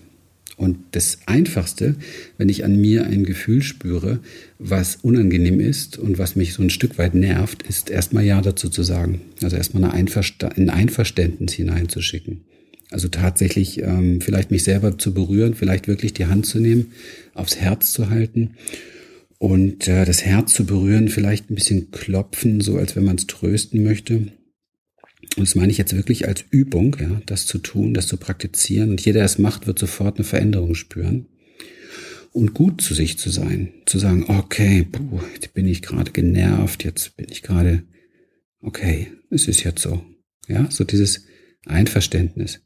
Und 0.62 0.78
das 0.92 1.18
Einfachste, 1.26 1.96
wenn 2.38 2.48
ich 2.48 2.64
an 2.64 2.80
mir 2.80 3.04
ein 3.04 3.24
Gefühl 3.24 3.62
spüre, 3.62 4.20
was 4.60 4.94
unangenehm 5.02 5.58
ist 5.58 5.98
und 5.98 6.18
was 6.18 6.36
mich 6.36 6.52
so 6.52 6.62
ein 6.62 6.70
Stück 6.70 6.98
weit 6.98 7.16
nervt, 7.16 7.64
ist 7.64 7.90
erstmal 7.90 8.22
Ja 8.24 8.40
dazu 8.40 8.68
zu 8.68 8.84
sagen. 8.84 9.22
Also 9.42 9.56
erstmal 9.56 9.82
eine 9.82 9.92
Einversta 9.92 10.50
ein 10.50 10.70
Einverständnis 10.70 11.54
hineinzuschicken. 11.54 12.42
Also 12.92 13.08
tatsächlich 13.08 13.82
ähm, 13.82 14.20
vielleicht 14.20 14.52
mich 14.52 14.62
selber 14.62 14.98
zu 14.98 15.12
berühren, 15.12 15.54
vielleicht 15.54 15.88
wirklich 15.88 16.12
die 16.12 16.26
Hand 16.26 16.46
zu 16.46 16.60
nehmen, 16.60 16.92
aufs 17.34 17.56
Herz 17.56 17.90
zu 17.90 18.08
halten 18.08 18.50
und 19.38 19.88
äh, 19.88 20.04
das 20.04 20.24
Herz 20.24 20.52
zu 20.52 20.64
berühren, 20.64 21.08
vielleicht 21.08 21.50
ein 21.50 21.56
bisschen 21.56 21.90
klopfen, 21.90 22.60
so 22.60 22.76
als 22.76 22.94
wenn 22.94 23.02
man 23.04 23.16
es 23.16 23.26
trösten 23.26 23.82
möchte 23.82 24.28
und 25.36 25.46
das 25.48 25.54
meine 25.54 25.72
ich 25.72 25.78
jetzt 25.78 25.96
wirklich 25.96 26.28
als 26.28 26.44
Übung, 26.50 26.96
ja, 27.00 27.22
das 27.26 27.46
zu 27.46 27.58
tun, 27.58 27.94
das 27.94 28.06
zu 28.06 28.16
praktizieren. 28.16 28.90
Und 28.90 29.00
jeder, 29.00 29.20
der 29.20 29.24
es 29.24 29.38
macht, 29.38 29.66
wird 29.66 29.78
sofort 29.78 30.16
eine 30.16 30.24
Veränderung 30.24 30.74
spüren. 30.74 31.26
Und 32.32 32.54
gut 32.54 32.80
zu 32.80 32.94
sich 32.94 33.18
zu 33.18 33.30
sein, 33.30 33.72
zu 33.86 33.98
sagen, 33.98 34.24
okay, 34.28 34.86
puh, 34.90 35.20
jetzt 35.34 35.54
bin 35.54 35.66
ich 35.66 35.82
gerade 35.82 36.12
genervt, 36.12 36.84
jetzt 36.84 37.16
bin 37.16 37.26
ich 37.30 37.42
gerade, 37.42 37.82
okay, 38.60 39.08
es 39.30 39.48
ist 39.48 39.64
jetzt 39.64 39.82
so. 39.82 40.02
Ja, 40.48 40.70
so 40.70 40.84
dieses 40.84 41.24
Einverständnis. 41.66 42.60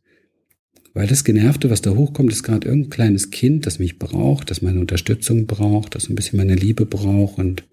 Weil 0.95 1.07
das 1.07 1.25
Genervte, 1.25 1.69
was 1.69 1.83
da 1.83 1.91
hochkommt, 1.91 2.33
ist 2.33 2.43
gerade 2.43 2.67
irgendein 2.67 2.91
kleines 2.91 3.31
Kind, 3.31 3.67
das 3.67 3.79
mich 3.79 3.99
braucht, 3.99 4.51
das 4.51 4.63
meine 4.63 4.81
Unterstützung 4.81 5.47
braucht, 5.47 5.95
das 5.95 6.09
ein 6.09 6.15
bisschen 6.15 6.39
meine 6.39 6.55
Liebe 6.55 6.87
braucht 6.87 7.39
und 7.39 7.65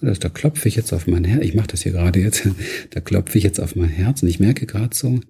da 0.00 0.28
klopfe 0.28 0.68
ich 0.68 0.76
jetzt 0.76 0.92
auf 0.92 1.06
mein 1.06 1.24
Herz. 1.24 1.44
Ich 1.44 1.54
mache 1.54 1.68
das 1.68 1.82
hier 1.82 1.92
gerade 1.92 2.20
jetzt. 2.20 2.48
Da 2.90 3.00
klopfe 3.00 3.38
ich 3.38 3.44
jetzt 3.44 3.60
auf 3.60 3.76
mein 3.76 3.88
Herz 3.88 4.22
und 4.22 4.28
ich 4.28 4.40
merke 4.40 4.66
gerade 4.66 4.94
so, 4.96 5.20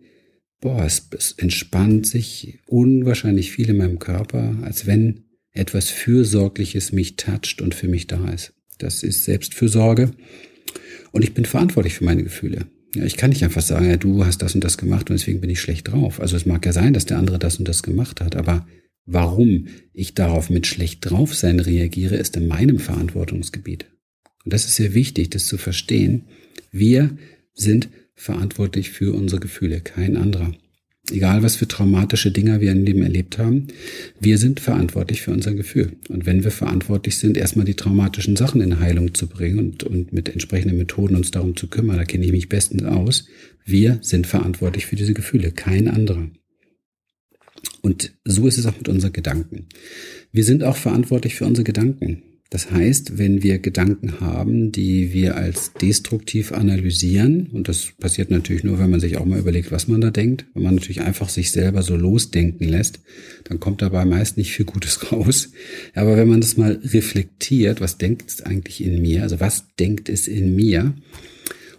boah, 0.61 0.85
es, 0.85 1.09
es 1.16 1.33
entspannt 1.33 2.06
sich 2.06 2.59
unwahrscheinlich 2.66 3.50
viel 3.50 3.70
in 3.70 3.76
meinem 3.76 3.98
Körper, 3.98 4.56
als 4.62 4.87
wenn 4.87 5.24
etwas 5.52 5.88
Fürsorgliches 5.88 6.92
mich 6.92 7.16
toucht 7.16 7.61
und 7.61 7.74
für 7.74 7.88
mich 7.88 8.06
da 8.06 8.28
ist. 8.30 8.54
Das 8.78 9.02
ist 9.02 9.24
Selbstfürsorge. 9.24 10.12
Und 11.12 11.22
ich 11.22 11.35
bin 11.35 11.44
verantwortlich 11.44 11.94
für 11.94 12.04
meine 12.04 12.22
Gefühle. 12.22 12.66
Ja, 12.94 13.04
ich 13.04 13.16
kann 13.16 13.30
nicht 13.30 13.44
einfach 13.44 13.62
sagen, 13.62 13.88
ja, 13.88 13.96
du 13.96 14.24
hast 14.24 14.42
das 14.42 14.54
und 14.54 14.64
das 14.64 14.78
gemacht 14.78 15.11
und 15.11 15.18
deswegen 15.18 15.40
bin 15.40 15.50
ich 15.50 15.61
schlecht 15.61 15.88
drauf. 15.88 16.20
Also 16.20 16.37
es 16.37 16.46
mag 16.46 16.64
ja 16.66 16.72
sein, 16.72 16.92
dass 16.92 17.06
der 17.06 17.18
andere 17.18 17.38
das 17.38 17.59
und 17.59 17.68
das 17.68 17.83
gemacht 17.83 18.20
hat, 18.20 18.37
aber 18.37 18.66
warum 19.06 19.66
ich 19.92 20.14
darauf 20.14 20.50
mit 20.50 20.66
schlecht 20.66 21.09
drauf 21.09 21.35
sein 21.35 21.61
reagiere, 21.61 22.16
ist 22.16 22.37
in 22.37 22.48
meinem 22.48 22.78
Verantwortungsgebiet. 22.78 23.87
Und 24.44 24.53
das 24.53 24.64
ist 24.64 24.76
sehr 24.76 24.94
wichtig, 24.94 25.31
das 25.31 25.46
zu 25.46 25.59
verstehen. 25.59 26.24
Wir 26.72 27.16
sind 27.55 27.88
verantwortlich 28.14 28.90
für 28.90 29.14
unsere 29.14 29.40
Gefühle, 29.40 29.81
kein 29.81 30.16
anderer. 30.16 30.53
Egal, 31.11 31.42
was 31.42 31.57
für 31.57 31.66
traumatische 31.66 32.31
Dinge 32.31 32.61
wir 32.61 32.70
im 32.70 32.85
Leben 32.85 33.03
erlebt 33.03 33.38
haben, 33.38 33.68
wir 34.20 34.38
sind 34.38 34.61
verantwortlich 34.61 35.22
für 35.22 35.33
unser 35.33 35.55
Gefühl. 35.55 35.96
Und 36.09 36.26
wenn 36.26 36.44
wir 36.44 36.50
verantwortlich 36.50 37.18
sind, 37.18 37.37
erstmal 37.37 37.64
die 37.64 37.74
traumatischen 37.74 38.37
Sachen 38.37 38.61
in 38.61 38.79
Heilung 38.79 39.14
zu 39.14 39.26
bringen 39.26 39.59
und, 39.59 39.83
und 39.83 40.12
mit 40.12 40.29
entsprechenden 40.29 40.76
Methoden 40.76 41.16
uns 41.16 41.31
darum 41.31 41.57
zu 41.57 41.68
kümmern, 41.68 41.96
da 41.96 42.05
kenne 42.05 42.26
ich 42.26 42.33
mich 42.33 42.48
bestens 42.48 42.85
aus, 42.85 43.26
wir 43.64 43.98
sind 44.03 44.26
verantwortlich 44.26 44.87
für 44.87 44.96
diese 44.96 45.14
Gefühle, 45.14 45.50
kein 45.50 45.88
anderer. 45.88 46.31
Und 47.83 48.12
so 48.24 48.46
ist 48.46 48.59
es 48.59 48.66
auch 48.66 48.76
mit 48.76 48.88
unseren 48.88 49.12
Gedanken. 49.12 49.66
Wir 50.33 50.44
sind 50.44 50.62
auch 50.62 50.76
verantwortlich 50.76 51.35
für 51.35 51.46
unsere 51.46 51.64
Gedanken. 51.64 52.22
Das 52.50 52.72
heißt, 52.72 53.16
wenn 53.16 53.44
wir 53.44 53.60
Gedanken 53.60 54.20
haben, 54.20 54.72
die 54.72 55.12
wir 55.12 55.36
als 55.36 55.72
destruktiv 55.74 56.50
analysieren, 56.50 57.46
und 57.52 57.68
das 57.68 57.92
passiert 58.00 58.32
natürlich 58.32 58.64
nur, 58.64 58.80
wenn 58.80 58.90
man 58.90 58.98
sich 58.98 59.18
auch 59.18 59.24
mal 59.24 59.38
überlegt, 59.38 59.70
was 59.70 59.86
man 59.86 60.00
da 60.00 60.10
denkt, 60.10 60.46
wenn 60.54 60.64
man 60.64 60.74
natürlich 60.74 61.00
einfach 61.00 61.28
sich 61.28 61.52
selber 61.52 61.82
so 61.82 61.94
losdenken 61.94 62.68
lässt, 62.68 62.98
dann 63.44 63.60
kommt 63.60 63.82
dabei 63.82 64.04
meist 64.04 64.36
nicht 64.36 64.52
viel 64.52 64.66
Gutes 64.66 65.12
raus. 65.12 65.52
Aber 65.94 66.16
wenn 66.16 66.26
man 66.26 66.40
das 66.40 66.56
mal 66.56 66.80
reflektiert, 66.82 67.80
was 67.80 67.98
denkt 67.98 68.28
es 68.28 68.42
eigentlich 68.42 68.82
in 68.82 69.00
mir, 69.00 69.22
also 69.22 69.38
was 69.38 69.66
denkt 69.78 70.08
es 70.08 70.26
in 70.26 70.56
mir, 70.56 70.94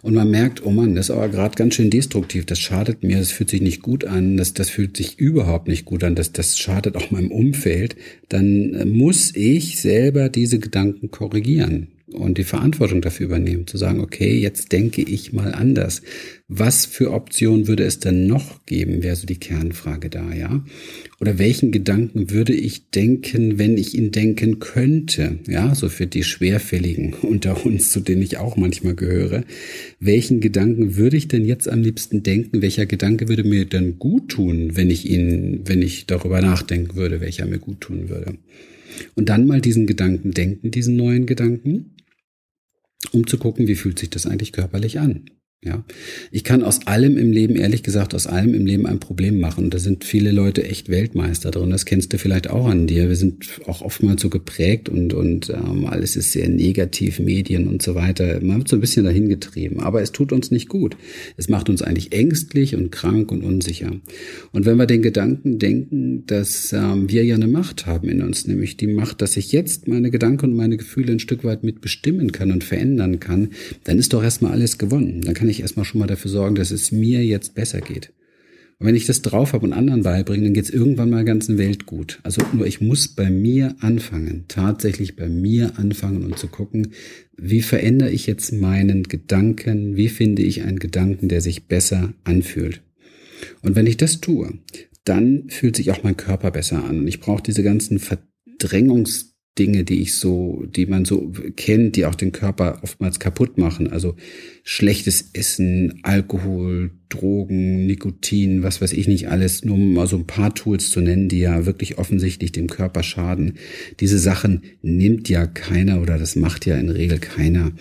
und 0.02 0.14
man 0.14 0.30
merkt, 0.30 0.66
oh 0.66 0.70
Mann, 0.70 0.94
das 0.94 1.08
ist 1.08 1.14
aber 1.14 1.28
gerade 1.28 1.54
ganz 1.54 1.74
schön 1.74 1.90
destruktiv, 1.90 2.44
das 2.44 2.58
schadet 2.58 3.02
mir, 3.02 3.18
das 3.18 3.30
fühlt 3.30 3.50
sich 3.50 3.62
nicht 3.62 3.82
gut 3.82 4.04
an, 4.04 4.36
das, 4.36 4.52
das 4.52 4.68
fühlt 4.68 4.96
sich 4.96 5.18
überhaupt 5.18 5.68
nicht 5.68 5.84
gut 5.84 6.04
an, 6.04 6.14
das, 6.14 6.32
das 6.32 6.58
schadet 6.58 6.96
auch 6.96 7.10
meinem 7.10 7.30
Umfeld, 7.30 7.96
dann 8.28 8.90
muss 8.92 9.34
ich 9.34 9.80
selber 9.80 10.28
diese 10.28 10.58
Gedanken 10.58 11.10
korrigieren 11.10 11.88
und 12.12 12.38
die 12.38 12.44
Verantwortung 12.44 13.00
dafür 13.00 13.26
übernehmen, 13.26 13.66
zu 13.66 13.76
sagen, 13.76 14.00
okay, 14.00 14.38
jetzt 14.38 14.72
denke 14.72 15.02
ich 15.02 15.32
mal 15.32 15.52
anders. 15.52 16.02
Was 16.48 16.84
für 16.84 17.12
Optionen 17.12 17.66
würde 17.66 17.84
es 17.84 17.98
denn 17.98 18.26
noch 18.26 18.66
geben, 18.66 19.02
wäre 19.02 19.16
so 19.16 19.26
die 19.26 19.38
Kernfrage 19.38 20.10
da, 20.10 20.34
ja? 20.34 20.64
Oder 21.18 21.38
welchen 21.38 21.72
Gedanken 21.72 22.30
würde 22.30 22.52
ich 22.52 22.90
denken, 22.90 23.58
wenn 23.58 23.78
ich 23.78 23.94
ihn 23.94 24.10
denken 24.10 24.58
könnte? 24.58 25.38
Ja, 25.48 25.74
so 25.74 25.88
für 25.88 26.06
die 26.06 26.24
Schwerfälligen 26.24 27.14
unter 27.22 27.64
uns, 27.64 27.90
zu 27.90 28.00
denen 28.00 28.22
ich 28.22 28.38
auch 28.38 28.56
manchmal 28.56 28.94
gehöre. 28.94 29.44
Welchen 29.98 30.40
Gedanken 30.40 30.96
würde 30.96 31.16
ich 31.16 31.28
denn 31.28 31.44
jetzt 31.44 31.68
am 31.68 31.82
liebsten 31.82 32.22
denken? 32.22 32.60
Welcher 32.60 32.86
Gedanke 32.86 33.28
würde 33.28 33.44
mir 33.44 33.64
denn 33.64 33.98
gut 33.98 34.28
tun, 34.28 34.76
wenn 34.76 34.90
ich 34.90 35.08
ihn, 35.08 35.62
wenn 35.64 35.80
ich 35.80 36.06
darüber 36.06 36.42
nachdenken 36.42 36.96
würde, 36.96 37.20
welcher 37.20 37.46
mir 37.46 37.58
gut 37.58 37.80
tun 37.80 38.08
würde? 38.08 38.34
Und 39.14 39.28
dann 39.28 39.46
mal 39.46 39.60
diesen 39.60 39.86
Gedanken 39.86 40.32
denken, 40.32 40.70
diesen 40.70 40.96
neuen 40.96 41.26
Gedanken 41.26 41.92
um 43.10 43.26
zu 43.26 43.38
gucken, 43.38 43.66
wie 43.66 43.74
fühlt 43.74 43.98
sich 43.98 44.10
das 44.10 44.26
eigentlich 44.26 44.52
körperlich 44.52 44.98
an. 45.00 45.24
Ja, 45.64 45.84
ich 46.32 46.42
kann 46.42 46.64
aus 46.64 46.88
allem 46.88 47.16
im 47.16 47.30
Leben, 47.30 47.54
ehrlich 47.54 47.84
gesagt, 47.84 48.16
aus 48.16 48.26
allem 48.26 48.52
im 48.52 48.66
Leben 48.66 48.84
ein 48.84 48.98
Problem 48.98 49.38
machen. 49.38 49.70
Da 49.70 49.78
sind 49.78 50.02
viele 50.02 50.32
Leute 50.32 50.64
echt 50.64 50.88
Weltmeister 50.88 51.52
drin. 51.52 51.70
Das 51.70 51.84
kennst 51.84 52.12
du 52.12 52.18
vielleicht 52.18 52.50
auch 52.50 52.66
an 52.66 52.88
dir. 52.88 53.08
Wir 53.08 53.14
sind 53.14 53.46
auch 53.66 53.80
oftmals 53.80 54.22
so 54.22 54.28
geprägt 54.28 54.88
und, 54.88 55.14
und 55.14 55.50
ähm, 55.50 55.86
alles 55.86 56.16
ist 56.16 56.32
sehr 56.32 56.48
negativ, 56.48 57.20
Medien 57.20 57.68
und 57.68 57.80
so 57.80 57.94
weiter. 57.94 58.40
Man 58.42 58.58
wird 58.58 58.68
so 58.68 58.76
ein 58.76 58.80
bisschen 58.80 59.04
dahin 59.04 59.28
getrieben. 59.28 59.78
Aber 59.78 60.02
es 60.02 60.10
tut 60.10 60.32
uns 60.32 60.50
nicht 60.50 60.68
gut. 60.68 60.96
Es 61.36 61.48
macht 61.48 61.70
uns 61.70 61.80
eigentlich 61.80 62.10
ängstlich 62.10 62.74
und 62.74 62.90
krank 62.90 63.30
und 63.30 63.44
unsicher. 63.44 63.92
Und 64.50 64.66
wenn 64.66 64.78
wir 64.78 64.86
den 64.86 65.02
Gedanken 65.02 65.60
denken, 65.60 66.26
dass 66.26 66.72
ähm, 66.72 67.08
wir 67.08 67.24
ja 67.24 67.36
eine 67.36 67.46
Macht 67.46 67.86
haben 67.86 68.08
in 68.08 68.20
uns, 68.22 68.48
nämlich 68.48 68.78
die 68.78 68.88
Macht, 68.88 69.22
dass 69.22 69.36
ich 69.36 69.52
jetzt 69.52 69.86
meine 69.86 70.10
Gedanken 70.10 70.46
und 70.46 70.56
meine 70.56 70.76
Gefühle 70.76 71.12
ein 71.12 71.20
Stück 71.20 71.44
weit 71.44 71.62
mitbestimmen 71.62 72.32
kann 72.32 72.50
und 72.50 72.64
verändern 72.64 73.20
kann, 73.20 73.50
dann 73.84 73.98
ist 73.98 74.12
doch 74.12 74.24
erstmal 74.24 74.50
alles 74.50 74.76
gewonnen. 74.76 75.20
Dann 75.20 75.34
kann 75.34 75.51
ich 75.52 75.60
erstmal 75.60 75.84
schon 75.84 76.00
mal 76.00 76.06
dafür 76.06 76.30
sorgen, 76.30 76.56
dass 76.56 76.70
es 76.70 76.92
mir 76.92 77.24
jetzt 77.24 77.54
besser 77.54 77.80
geht. 77.80 78.12
Und 78.82 78.88
wenn 78.88 78.96
ich 78.96 79.06
das 79.06 79.22
drauf 79.22 79.52
habe 79.52 79.64
und 79.64 79.72
anderen 79.72 80.02
beibringe, 80.02 80.42
dann 80.42 80.54
geht 80.54 80.64
es 80.64 80.70
irgendwann 80.70 81.10
mal 81.10 81.18
der 81.18 81.34
ganzen 81.34 81.56
Welt 81.56 81.86
gut. 81.86 82.18
Also 82.24 82.42
nur 82.52 82.66
ich 82.66 82.80
muss 82.80 83.06
bei 83.06 83.30
mir 83.30 83.76
anfangen, 83.78 84.46
tatsächlich 84.48 85.14
bei 85.14 85.28
mir 85.28 85.78
anfangen 85.78 86.24
und 86.24 86.36
zu 86.36 86.48
gucken, 86.48 86.88
wie 87.36 87.62
verändere 87.62 88.10
ich 88.10 88.26
jetzt 88.26 88.52
meinen 88.52 89.04
Gedanken, 89.04 89.96
wie 89.96 90.08
finde 90.08 90.42
ich 90.42 90.62
einen 90.62 90.80
Gedanken, 90.80 91.28
der 91.28 91.40
sich 91.40 91.68
besser 91.68 92.12
anfühlt. 92.24 92.82
Und 93.62 93.76
wenn 93.76 93.86
ich 93.86 93.98
das 93.98 94.20
tue, 94.20 94.58
dann 95.04 95.44
fühlt 95.48 95.76
sich 95.76 95.92
auch 95.92 96.02
mein 96.02 96.16
Körper 96.16 96.50
besser 96.50 96.82
an. 96.84 96.98
Und 97.00 97.06
ich 97.06 97.20
brauche 97.20 97.42
diese 97.42 97.62
ganzen 97.62 98.00
Verdrängungs 98.00 99.31
Dinge, 99.58 99.84
die 99.84 100.00
ich 100.00 100.16
so, 100.16 100.64
die 100.66 100.86
man 100.86 101.04
so 101.04 101.30
kennt, 101.56 101.96
die 101.96 102.06
auch 102.06 102.14
den 102.14 102.32
Körper 102.32 102.78
oftmals 102.82 103.20
kaputt 103.20 103.58
machen. 103.58 103.92
Also 103.92 104.16
schlechtes 104.64 105.30
Essen, 105.34 106.00
Alkohol, 106.02 106.92
Drogen, 107.10 107.86
Nikotin, 107.86 108.62
was 108.62 108.80
weiß 108.80 108.94
ich 108.94 109.08
nicht 109.08 109.28
alles, 109.28 109.62
nur 109.62 109.76
mal 109.76 110.06
so 110.06 110.16
ein 110.16 110.26
paar 110.26 110.54
Tools 110.54 110.90
zu 110.90 111.00
nennen, 111.00 111.28
die 111.28 111.40
ja 111.40 111.66
wirklich 111.66 111.98
offensichtlich 111.98 112.52
dem 112.52 112.68
Körper 112.68 113.02
schaden. 113.02 113.58
Diese 114.00 114.18
Sachen 114.18 114.62
nimmt 114.80 115.28
ja 115.28 115.46
keiner 115.46 116.00
oder 116.00 116.18
das 116.18 116.34
macht 116.34 116.64
ja 116.64 116.76
in 116.78 116.88
Regel 116.88 117.18
keiner 117.18 117.72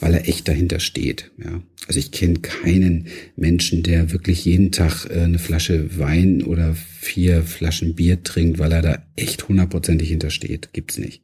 weil 0.00 0.14
er 0.14 0.28
echt 0.28 0.48
dahinter 0.48 0.80
steht. 0.80 1.30
Ja. 1.42 1.62
Also 1.86 1.98
ich 1.98 2.10
kenne 2.10 2.38
keinen 2.40 3.06
Menschen, 3.36 3.82
der 3.82 4.12
wirklich 4.12 4.44
jeden 4.44 4.72
Tag 4.72 5.06
äh, 5.10 5.20
eine 5.20 5.38
Flasche 5.38 5.98
Wein 5.98 6.42
oder 6.42 6.74
vier 6.74 7.42
Flaschen 7.42 7.94
Bier 7.94 8.22
trinkt, 8.22 8.58
weil 8.58 8.72
er 8.72 8.82
da 8.82 9.02
echt 9.16 9.48
hundertprozentig 9.48 10.08
hintersteht. 10.08 10.70
Gibt's 10.72 10.98
nicht. 10.98 11.22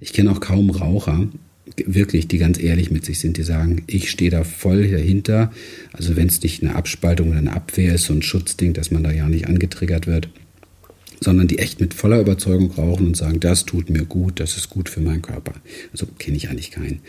Ich 0.00 0.12
kenne 0.12 0.30
auch 0.30 0.40
kaum 0.40 0.70
Raucher, 0.70 1.28
wirklich, 1.84 2.28
die 2.28 2.38
ganz 2.38 2.58
ehrlich 2.58 2.90
mit 2.90 3.04
sich 3.04 3.18
sind, 3.18 3.36
die 3.36 3.42
sagen, 3.42 3.82
ich 3.86 4.10
stehe 4.10 4.30
da 4.30 4.44
voll 4.44 4.88
dahinter. 4.88 5.52
Also 5.92 6.16
wenn 6.16 6.28
es 6.28 6.42
nicht 6.42 6.62
eine 6.62 6.74
Abspaltung 6.74 7.30
oder 7.30 7.38
eine 7.38 7.52
Abwehr 7.52 7.94
ist, 7.94 8.04
so 8.04 8.14
ein 8.14 8.22
Schutzding, 8.22 8.72
dass 8.72 8.90
man 8.90 9.02
da 9.02 9.10
ja 9.10 9.28
nicht 9.28 9.48
angetriggert 9.48 10.06
wird 10.06 10.28
sondern 11.20 11.48
die 11.48 11.58
echt 11.58 11.80
mit 11.80 11.94
voller 11.94 12.20
Überzeugung 12.20 12.70
rauchen 12.70 13.06
und 13.06 13.16
sagen, 13.16 13.40
das 13.40 13.64
tut 13.64 13.90
mir 13.90 14.04
gut, 14.04 14.40
das 14.40 14.56
ist 14.56 14.70
gut 14.70 14.88
für 14.88 15.00
meinen 15.00 15.22
Körper. 15.22 15.54
Also 15.92 16.06
kenne 16.18 16.36
ich 16.36 16.48
eigentlich 16.48 16.70
keinen. 16.70 17.00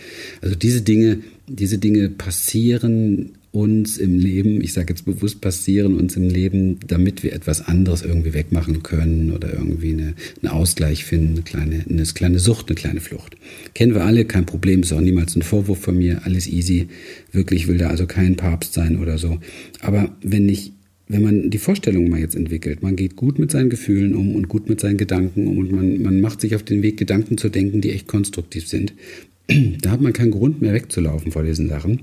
Also 0.42 0.56
diese 0.56 0.82
Dinge, 0.82 1.20
diese 1.48 1.78
Dinge 1.78 2.10
passieren 2.10 3.34
uns 3.52 3.98
im 3.98 4.20
Leben, 4.20 4.62
ich 4.62 4.74
sage 4.74 4.94
jetzt 4.94 5.06
bewusst 5.06 5.42
passieren 5.42 5.98
uns 5.98 6.16
im 6.16 6.30
Leben, 6.30 6.80
damit 6.86 7.24
wir 7.24 7.34
etwas 7.34 7.68
anderes 7.68 8.04
irgendwie 8.04 8.34
wegmachen 8.34 8.84
können 8.84 9.32
oder 9.32 9.54
irgendwie 9.54 9.94
eine, 9.94 10.14
einen 10.42 10.52
Ausgleich 10.52 11.06
finden, 11.06 11.34
eine 11.34 11.42
kleine, 11.42 11.86
eine 11.90 12.04
kleine 12.04 12.40
Sucht, 12.40 12.68
eine 12.68 12.76
kleine 12.76 13.00
Flucht. 13.00 13.36
Kennen 13.74 13.96
wir 13.96 14.06
alle, 14.06 14.26
kein 14.26 14.46
Problem, 14.46 14.82
ist 14.82 14.94
auch 14.94 15.02
niemals 15.02 15.36
ein 15.36 15.42
Vorwurf 15.42 15.80
von 15.80 15.98
mir, 15.98 16.22
alles 16.26 16.48
easy. 16.48 16.90
Wirklich 17.32 17.68
will 17.68 17.78
da 17.78 17.90
also 17.90 18.06
kein 18.06 18.36
Papst 18.36 18.74
sein 18.74 19.00
oder 19.00 19.18
so. 19.18 19.40
Aber 19.82 20.16
wenn 20.22 20.48
ich 20.50 20.74
wenn 21.08 21.22
man 21.22 21.50
die 21.50 21.58
Vorstellung 21.58 22.10
mal 22.10 22.20
jetzt 22.20 22.36
entwickelt, 22.36 22.84
man 22.84 22.96
geht 22.96 23.16
gut 23.16 23.40
mit 23.40 23.52
seinen 23.52 23.70
Gefühlen 23.70 24.14
um 24.14 24.36
und 24.36 24.50
gut 24.50 24.68
mit 24.68 24.80
seinen 24.80 24.98
Gedanken 24.98 25.48
um 25.48 25.58
und 25.58 25.72
man, 25.72 26.02
man 26.02 26.20
macht 26.22 26.42
sich 26.42 26.56
auf 26.56 26.64
den 26.64 26.82
Weg, 26.82 26.98
Gedanken 26.98 27.38
zu 27.38 27.50
denken, 27.50 27.82
die 27.82 27.92
echt 27.92 28.08
konstruktiv 28.08 28.68
sind, 28.68 28.94
da 29.82 29.92
hat 29.92 30.02
man 30.02 30.14
keinen 30.14 30.32
Grund 30.32 30.62
mehr 30.62 30.74
wegzulaufen 30.74 31.32
vor 31.32 31.44
diesen 31.44 31.70
Sachen 31.70 32.02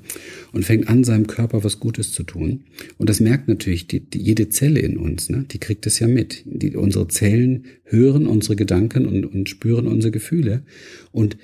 und 0.53 0.65
fängt 0.65 0.89
an, 0.89 1.05
seinem 1.05 1.27
Körper 1.27 1.63
was 1.63 1.81
Gutes 1.81 2.13
zu 2.13 2.23
tun. 2.23 2.65
Und 2.97 3.11
das 3.11 3.21
merkt 3.21 3.49
natürlich 3.49 3.87
die, 3.87 4.01
die, 4.01 4.21
jede 4.21 4.49
Zelle 4.49 4.81
in 4.81 4.97
uns, 4.97 5.29
ne? 5.29 5.45
die 5.51 5.59
kriegt 5.59 5.87
es 5.87 5.99
ja 5.99 6.09
mit. 6.09 6.43
Die, 6.47 6.75
unsere 6.75 7.09
Zellen 7.09 7.67
hören 7.85 8.27
unsere 8.27 8.57
Gedanken 8.57 9.07
und, 9.07 9.27
und 9.27 9.49
spüren 9.49 9.87
unsere 9.87 10.11
Gefühle. 10.11 10.65
Und, 11.13 11.37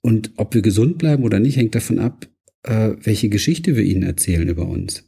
und 0.00 0.32
ob 0.36 0.54
wir 0.54 0.62
gesund 0.62 0.98
bleiben 0.98 1.24
oder 1.24 1.40
nicht, 1.40 1.56
hängt 1.56 1.74
davon 1.74 1.98
ab, 1.98 2.28
äh, 2.62 2.92
welche 3.02 3.28
Geschichte 3.28 3.76
wir 3.76 3.84
ihnen 3.84 4.04
erzählen 4.04 4.48
über 4.48 4.66
uns. 4.66 5.04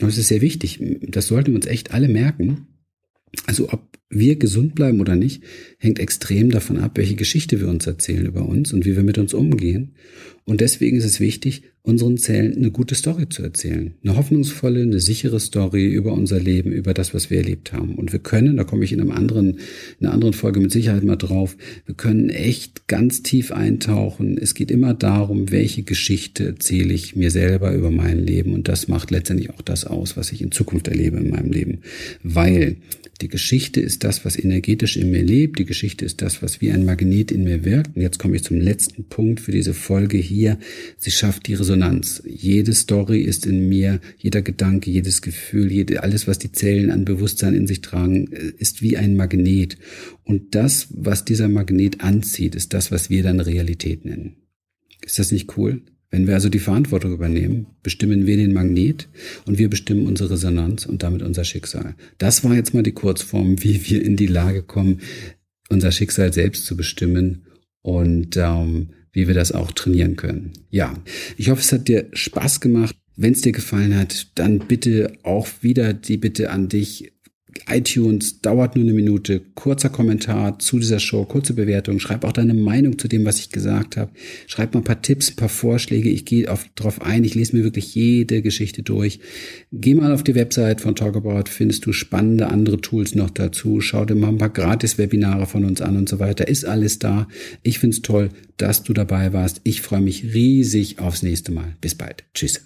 Und 0.00 0.08
das 0.08 0.18
ist 0.18 0.28
sehr 0.28 0.40
wichtig. 0.40 0.80
Das 1.02 1.26
sollten 1.26 1.52
wir 1.52 1.56
uns 1.56 1.66
echt 1.66 1.92
alle 1.92 2.08
merken. 2.08 2.66
Also 3.46 3.70
ob 3.70 3.98
wir 4.12 4.36
gesund 4.36 4.74
bleiben 4.74 5.00
oder 5.00 5.16
nicht, 5.16 5.42
hängt 5.78 5.98
extrem 5.98 6.50
davon 6.50 6.78
ab, 6.78 6.92
welche 6.94 7.16
Geschichte 7.16 7.60
wir 7.60 7.68
uns 7.68 7.86
erzählen 7.86 8.26
über 8.26 8.46
uns 8.46 8.72
und 8.72 8.84
wie 8.84 8.94
wir 8.94 9.02
mit 9.02 9.18
uns 9.18 9.34
umgehen. 9.34 9.92
Und 10.44 10.60
deswegen 10.60 10.96
ist 10.96 11.04
es 11.04 11.20
wichtig, 11.20 11.62
unseren 11.84 12.16
Zellen 12.16 12.56
eine 12.56 12.70
gute 12.70 12.94
Story 12.94 13.28
zu 13.28 13.42
erzählen. 13.42 13.94
Eine 14.02 14.16
hoffnungsvolle, 14.16 14.82
eine 14.82 15.00
sichere 15.00 15.40
Story 15.40 15.86
über 15.86 16.12
unser 16.12 16.38
Leben, 16.40 16.72
über 16.72 16.94
das, 16.94 17.14
was 17.14 17.30
wir 17.30 17.38
erlebt 17.38 17.72
haben. 17.72 17.96
Und 17.96 18.12
wir 18.12 18.18
können, 18.20 18.56
da 18.56 18.64
komme 18.64 18.84
ich 18.84 18.92
in 18.92 19.00
einem 19.00 19.10
anderen, 19.10 19.58
in 19.98 20.06
einer 20.06 20.14
anderen 20.14 20.32
Folge 20.32 20.60
mit 20.60 20.70
Sicherheit 20.70 21.04
mal 21.04 21.16
drauf, 21.16 21.56
wir 21.86 21.94
können 21.94 22.28
echt 22.28 22.86
ganz 22.86 23.22
tief 23.22 23.50
eintauchen. 23.50 24.36
Es 24.36 24.54
geht 24.54 24.70
immer 24.70 24.94
darum, 24.94 25.50
welche 25.50 25.82
Geschichte 25.82 26.46
erzähle 26.46 26.92
ich 26.92 27.16
mir 27.16 27.30
selber 27.30 27.72
über 27.72 27.90
mein 27.90 28.24
Leben. 28.24 28.52
Und 28.52 28.68
das 28.68 28.86
macht 28.88 29.10
letztendlich 29.10 29.50
auch 29.50 29.62
das 29.62 29.84
aus, 29.84 30.16
was 30.16 30.32
ich 30.32 30.42
in 30.42 30.52
Zukunft 30.52 30.88
erlebe 30.88 31.18
in 31.18 31.30
meinem 31.30 31.50
Leben. 31.50 31.80
Weil 32.22 32.76
die 33.20 33.28
Geschichte 33.28 33.80
das, 34.04 34.24
was 34.24 34.38
energetisch 34.38 34.96
in 34.96 35.10
mir 35.10 35.22
lebt. 35.22 35.58
Die 35.58 35.64
Geschichte 35.64 36.04
ist 36.04 36.22
das, 36.22 36.42
was 36.42 36.60
wie 36.60 36.70
ein 36.70 36.84
Magnet 36.84 37.30
in 37.30 37.44
mir 37.44 37.64
wirkt. 37.64 37.96
Und 37.96 38.02
jetzt 38.02 38.18
komme 38.18 38.36
ich 38.36 38.44
zum 38.44 38.58
letzten 38.58 39.04
Punkt 39.04 39.40
für 39.40 39.52
diese 39.52 39.74
Folge 39.74 40.18
hier. 40.18 40.58
Sie 40.98 41.10
schafft 41.10 41.46
die 41.46 41.54
Resonanz. 41.54 42.22
Jede 42.26 42.74
Story 42.74 43.20
ist 43.20 43.46
in 43.46 43.68
mir, 43.68 44.00
jeder 44.18 44.42
Gedanke, 44.42 44.90
jedes 44.90 45.22
Gefühl, 45.22 45.70
jede, 45.70 46.02
alles, 46.02 46.26
was 46.26 46.38
die 46.38 46.52
Zellen 46.52 46.90
an 46.90 47.04
Bewusstsein 47.04 47.54
in 47.54 47.66
sich 47.66 47.80
tragen, 47.80 48.26
ist 48.58 48.82
wie 48.82 48.96
ein 48.96 49.16
Magnet. 49.16 49.78
Und 50.24 50.54
das, 50.54 50.88
was 50.90 51.24
dieser 51.24 51.48
Magnet 51.48 52.00
anzieht, 52.00 52.54
ist 52.54 52.74
das, 52.74 52.90
was 52.90 53.10
wir 53.10 53.22
dann 53.22 53.40
Realität 53.40 54.04
nennen. 54.04 54.36
Ist 55.04 55.18
das 55.18 55.32
nicht 55.32 55.56
cool? 55.56 55.82
Wenn 56.12 56.26
wir 56.26 56.34
also 56.34 56.50
die 56.50 56.58
Verantwortung 56.58 57.14
übernehmen, 57.14 57.66
bestimmen 57.82 58.26
wir 58.26 58.36
den 58.36 58.52
Magnet 58.52 59.08
und 59.46 59.58
wir 59.58 59.70
bestimmen 59.70 60.06
unsere 60.06 60.32
Resonanz 60.32 60.84
und 60.84 61.02
damit 61.02 61.22
unser 61.22 61.42
Schicksal. 61.42 61.94
Das 62.18 62.44
war 62.44 62.54
jetzt 62.54 62.74
mal 62.74 62.82
die 62.82 62.92
Kurzform, 62.92 63.56
wie 63.64 63.90
wir 63.90 64.04
in 64.04 64.16
die 64.16 64.26
Lage 64.26 64.62
kommen, 64.62 65.00
unser 65.70 65.90
Schicksal 65.90 66.32
selbst 66.32 66.66
zu 66.66 66.76
bestimmen 66.76 67.46
und 67.80 68.36
ähm, 68.36 68.90
wie 69.12 69.26
wir 69.26 69.34
das 69.34 69.52
auch 69.52 69.72
trainieren 69.72 70.16
können. 70.16 70.52
Ja, 70.68 70.94
ich 71.38 71.48
hoffe, 71.48 71.62
es 71.62 71.72
hat 71.72 71.88
dir 71.88 72.08
Spaß 72.12 72.60
gemacht. 72.60 72.94
Wenn 73.16 73.32
es 73.32 73.40
dir 73.40 73.52
gefallen 73.52 73.96
hat, 73.96 74.32
dann 74.34 74.58
bitte 74.58 75.12
auch 75.22 75.48
wieder 75.62 75.94
die 75.94 76.18
Bitte 76.18 76.50
an 76.50 76.68
dich, 76.68 77.12
iTunes 77.68 78.40
dauert 78.40 78.76
nur 78.76 78.84
eine 78.84 78.92
Minute. 78.92 79.42
Kurzer 79.54 79.88
Kommentar 79.88 80.58
zu 80.58 80.78
dieser 80.78 80.98
Show, 80.98 81.24
kurze 81.24 81.54
Bewertung. 81.54 81.98
Schreib 81.98 82.24
auch 82.24 82.32
deine 82.32 82.54
Meinung 82.54 82.98
zu 82.98 83.08
dem, 83.08 83.24
was 83.24 83.38
ich 83.40 83.50
gesagt 83.50 83.96
habe. 83.96 84.10
Schreib 84.46 84.74
mal 84.74 84.80
ein 84.80 84.84
paar 84.84 85.02
Tipps, 85.02 85.30
ein 85.30 85.36
paar 85.36 85.48
Vorschläge. 85.48 86.08
Ich 86.08 86.24
gehe 86.24 86.50
auf, 86.50 86.66
drauf 86.74 87.02
ein. 87.02 87.24
Ich 87.24 87.34
lese 87.34 87.56
mir 87.56 87.64
wirklich 87.64 87.94
jede 87.94 88.42
Geschichte 88.42 88.82
durch. 88.82 89.20
Geh 89.72 89.94
mal 89.94 90.12
auf 90.12 90.22
die 90.22 90.34
Website 90.34 90.80
von 90.80 90.94
Talkabout. 90.94 91.48
Findest 91.48 91.86
du 91.86 91.92
spannende 91.92 92.48
andere 92.48 92.80
Tools 92.80 93.14
noch 93.14 93.30
dazu. 93.30 93.80
Schau 93.80 94.04
dir 94.04 94.14
mal 94.14 94.28
ein 94.28 94.38
paar 94.38 94.50
Gratis-Webinare 94.50 95.46
von 95.46 95.64
uns 95.64 95.80
an 95.80 95.96
und 95.96 96.08
so 96.08 96.18
weiter. 96.18 96.48
Ist 96.48 96.64
alles 96.64 96.98
da. 96.98 97.28
Ich 97.62 97.78
find's 97.78 98.02
toll, 98.02 98.30
dass 98.56 98.82
du 98.82 98.92
dabei 98.92 99.32
warst. 99.32 99.60
Ich 99.64 99.82
freue 99.82 100.00
mich 100.00 100.34
riesig 100.34 100.98
aufs 100.98 101.22
nächste 101.22 101.52
Mal. 101.52 101.76
Bis 101.80 101.94
bald. 101.94 102.24
Tschüss. 102.34 102.60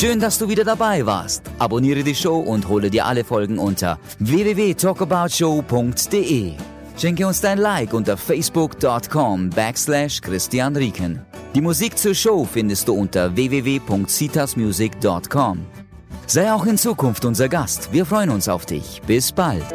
Schön, 0.00 0.18
dass 0.18 0.38
du 0.38 0.48
wieder 0.48 0.64
dabei 0.64 1.04
warst. 1.04 1.42
Abonniere 1.58 2.02
die 2.02 2.14
Show 2.14 2.38
und 2.38 2.66
hole 2.68 2.88
dir 2.88 3.04
alle 3.04 3.22
Folgen 3.22 3.58
unter 3.58 3.98
www.talkaboutshow.de. 4.18 6.54
Schenke 6.96 7.26
uns 7.26 7.42
dein 7.42 7.58
Like 7.58 7.92
unter 7.92 8.16
facebook.com 8.16 9.50
backslash 9.50 10.22
Christian 10.22 10.74
Rieken. 10.74 11.20
Die 11.54 11.60
Musik 11.60 11.98
zur 11.98 12.14
Show 12.14 12.48
findest 12.50 12.88
du 12.88 12.94
unter 12.94 13.36
www.citasmusic.com. 13.36 15.66
Sei 16.26 16.50
auch 16.50 16.64
in 16.64 16.78
Zukunft 16.78 17.26
unser 17.26 17.50
Gast. 17.50 17.92
Wir 17.92 18.06
freuen 18.06 18.30
uns 18.30 18.48
auf 18.48 18.64
dich. 18.64 19.02
Bis 19.06 19.30
bald. 19.30 19.66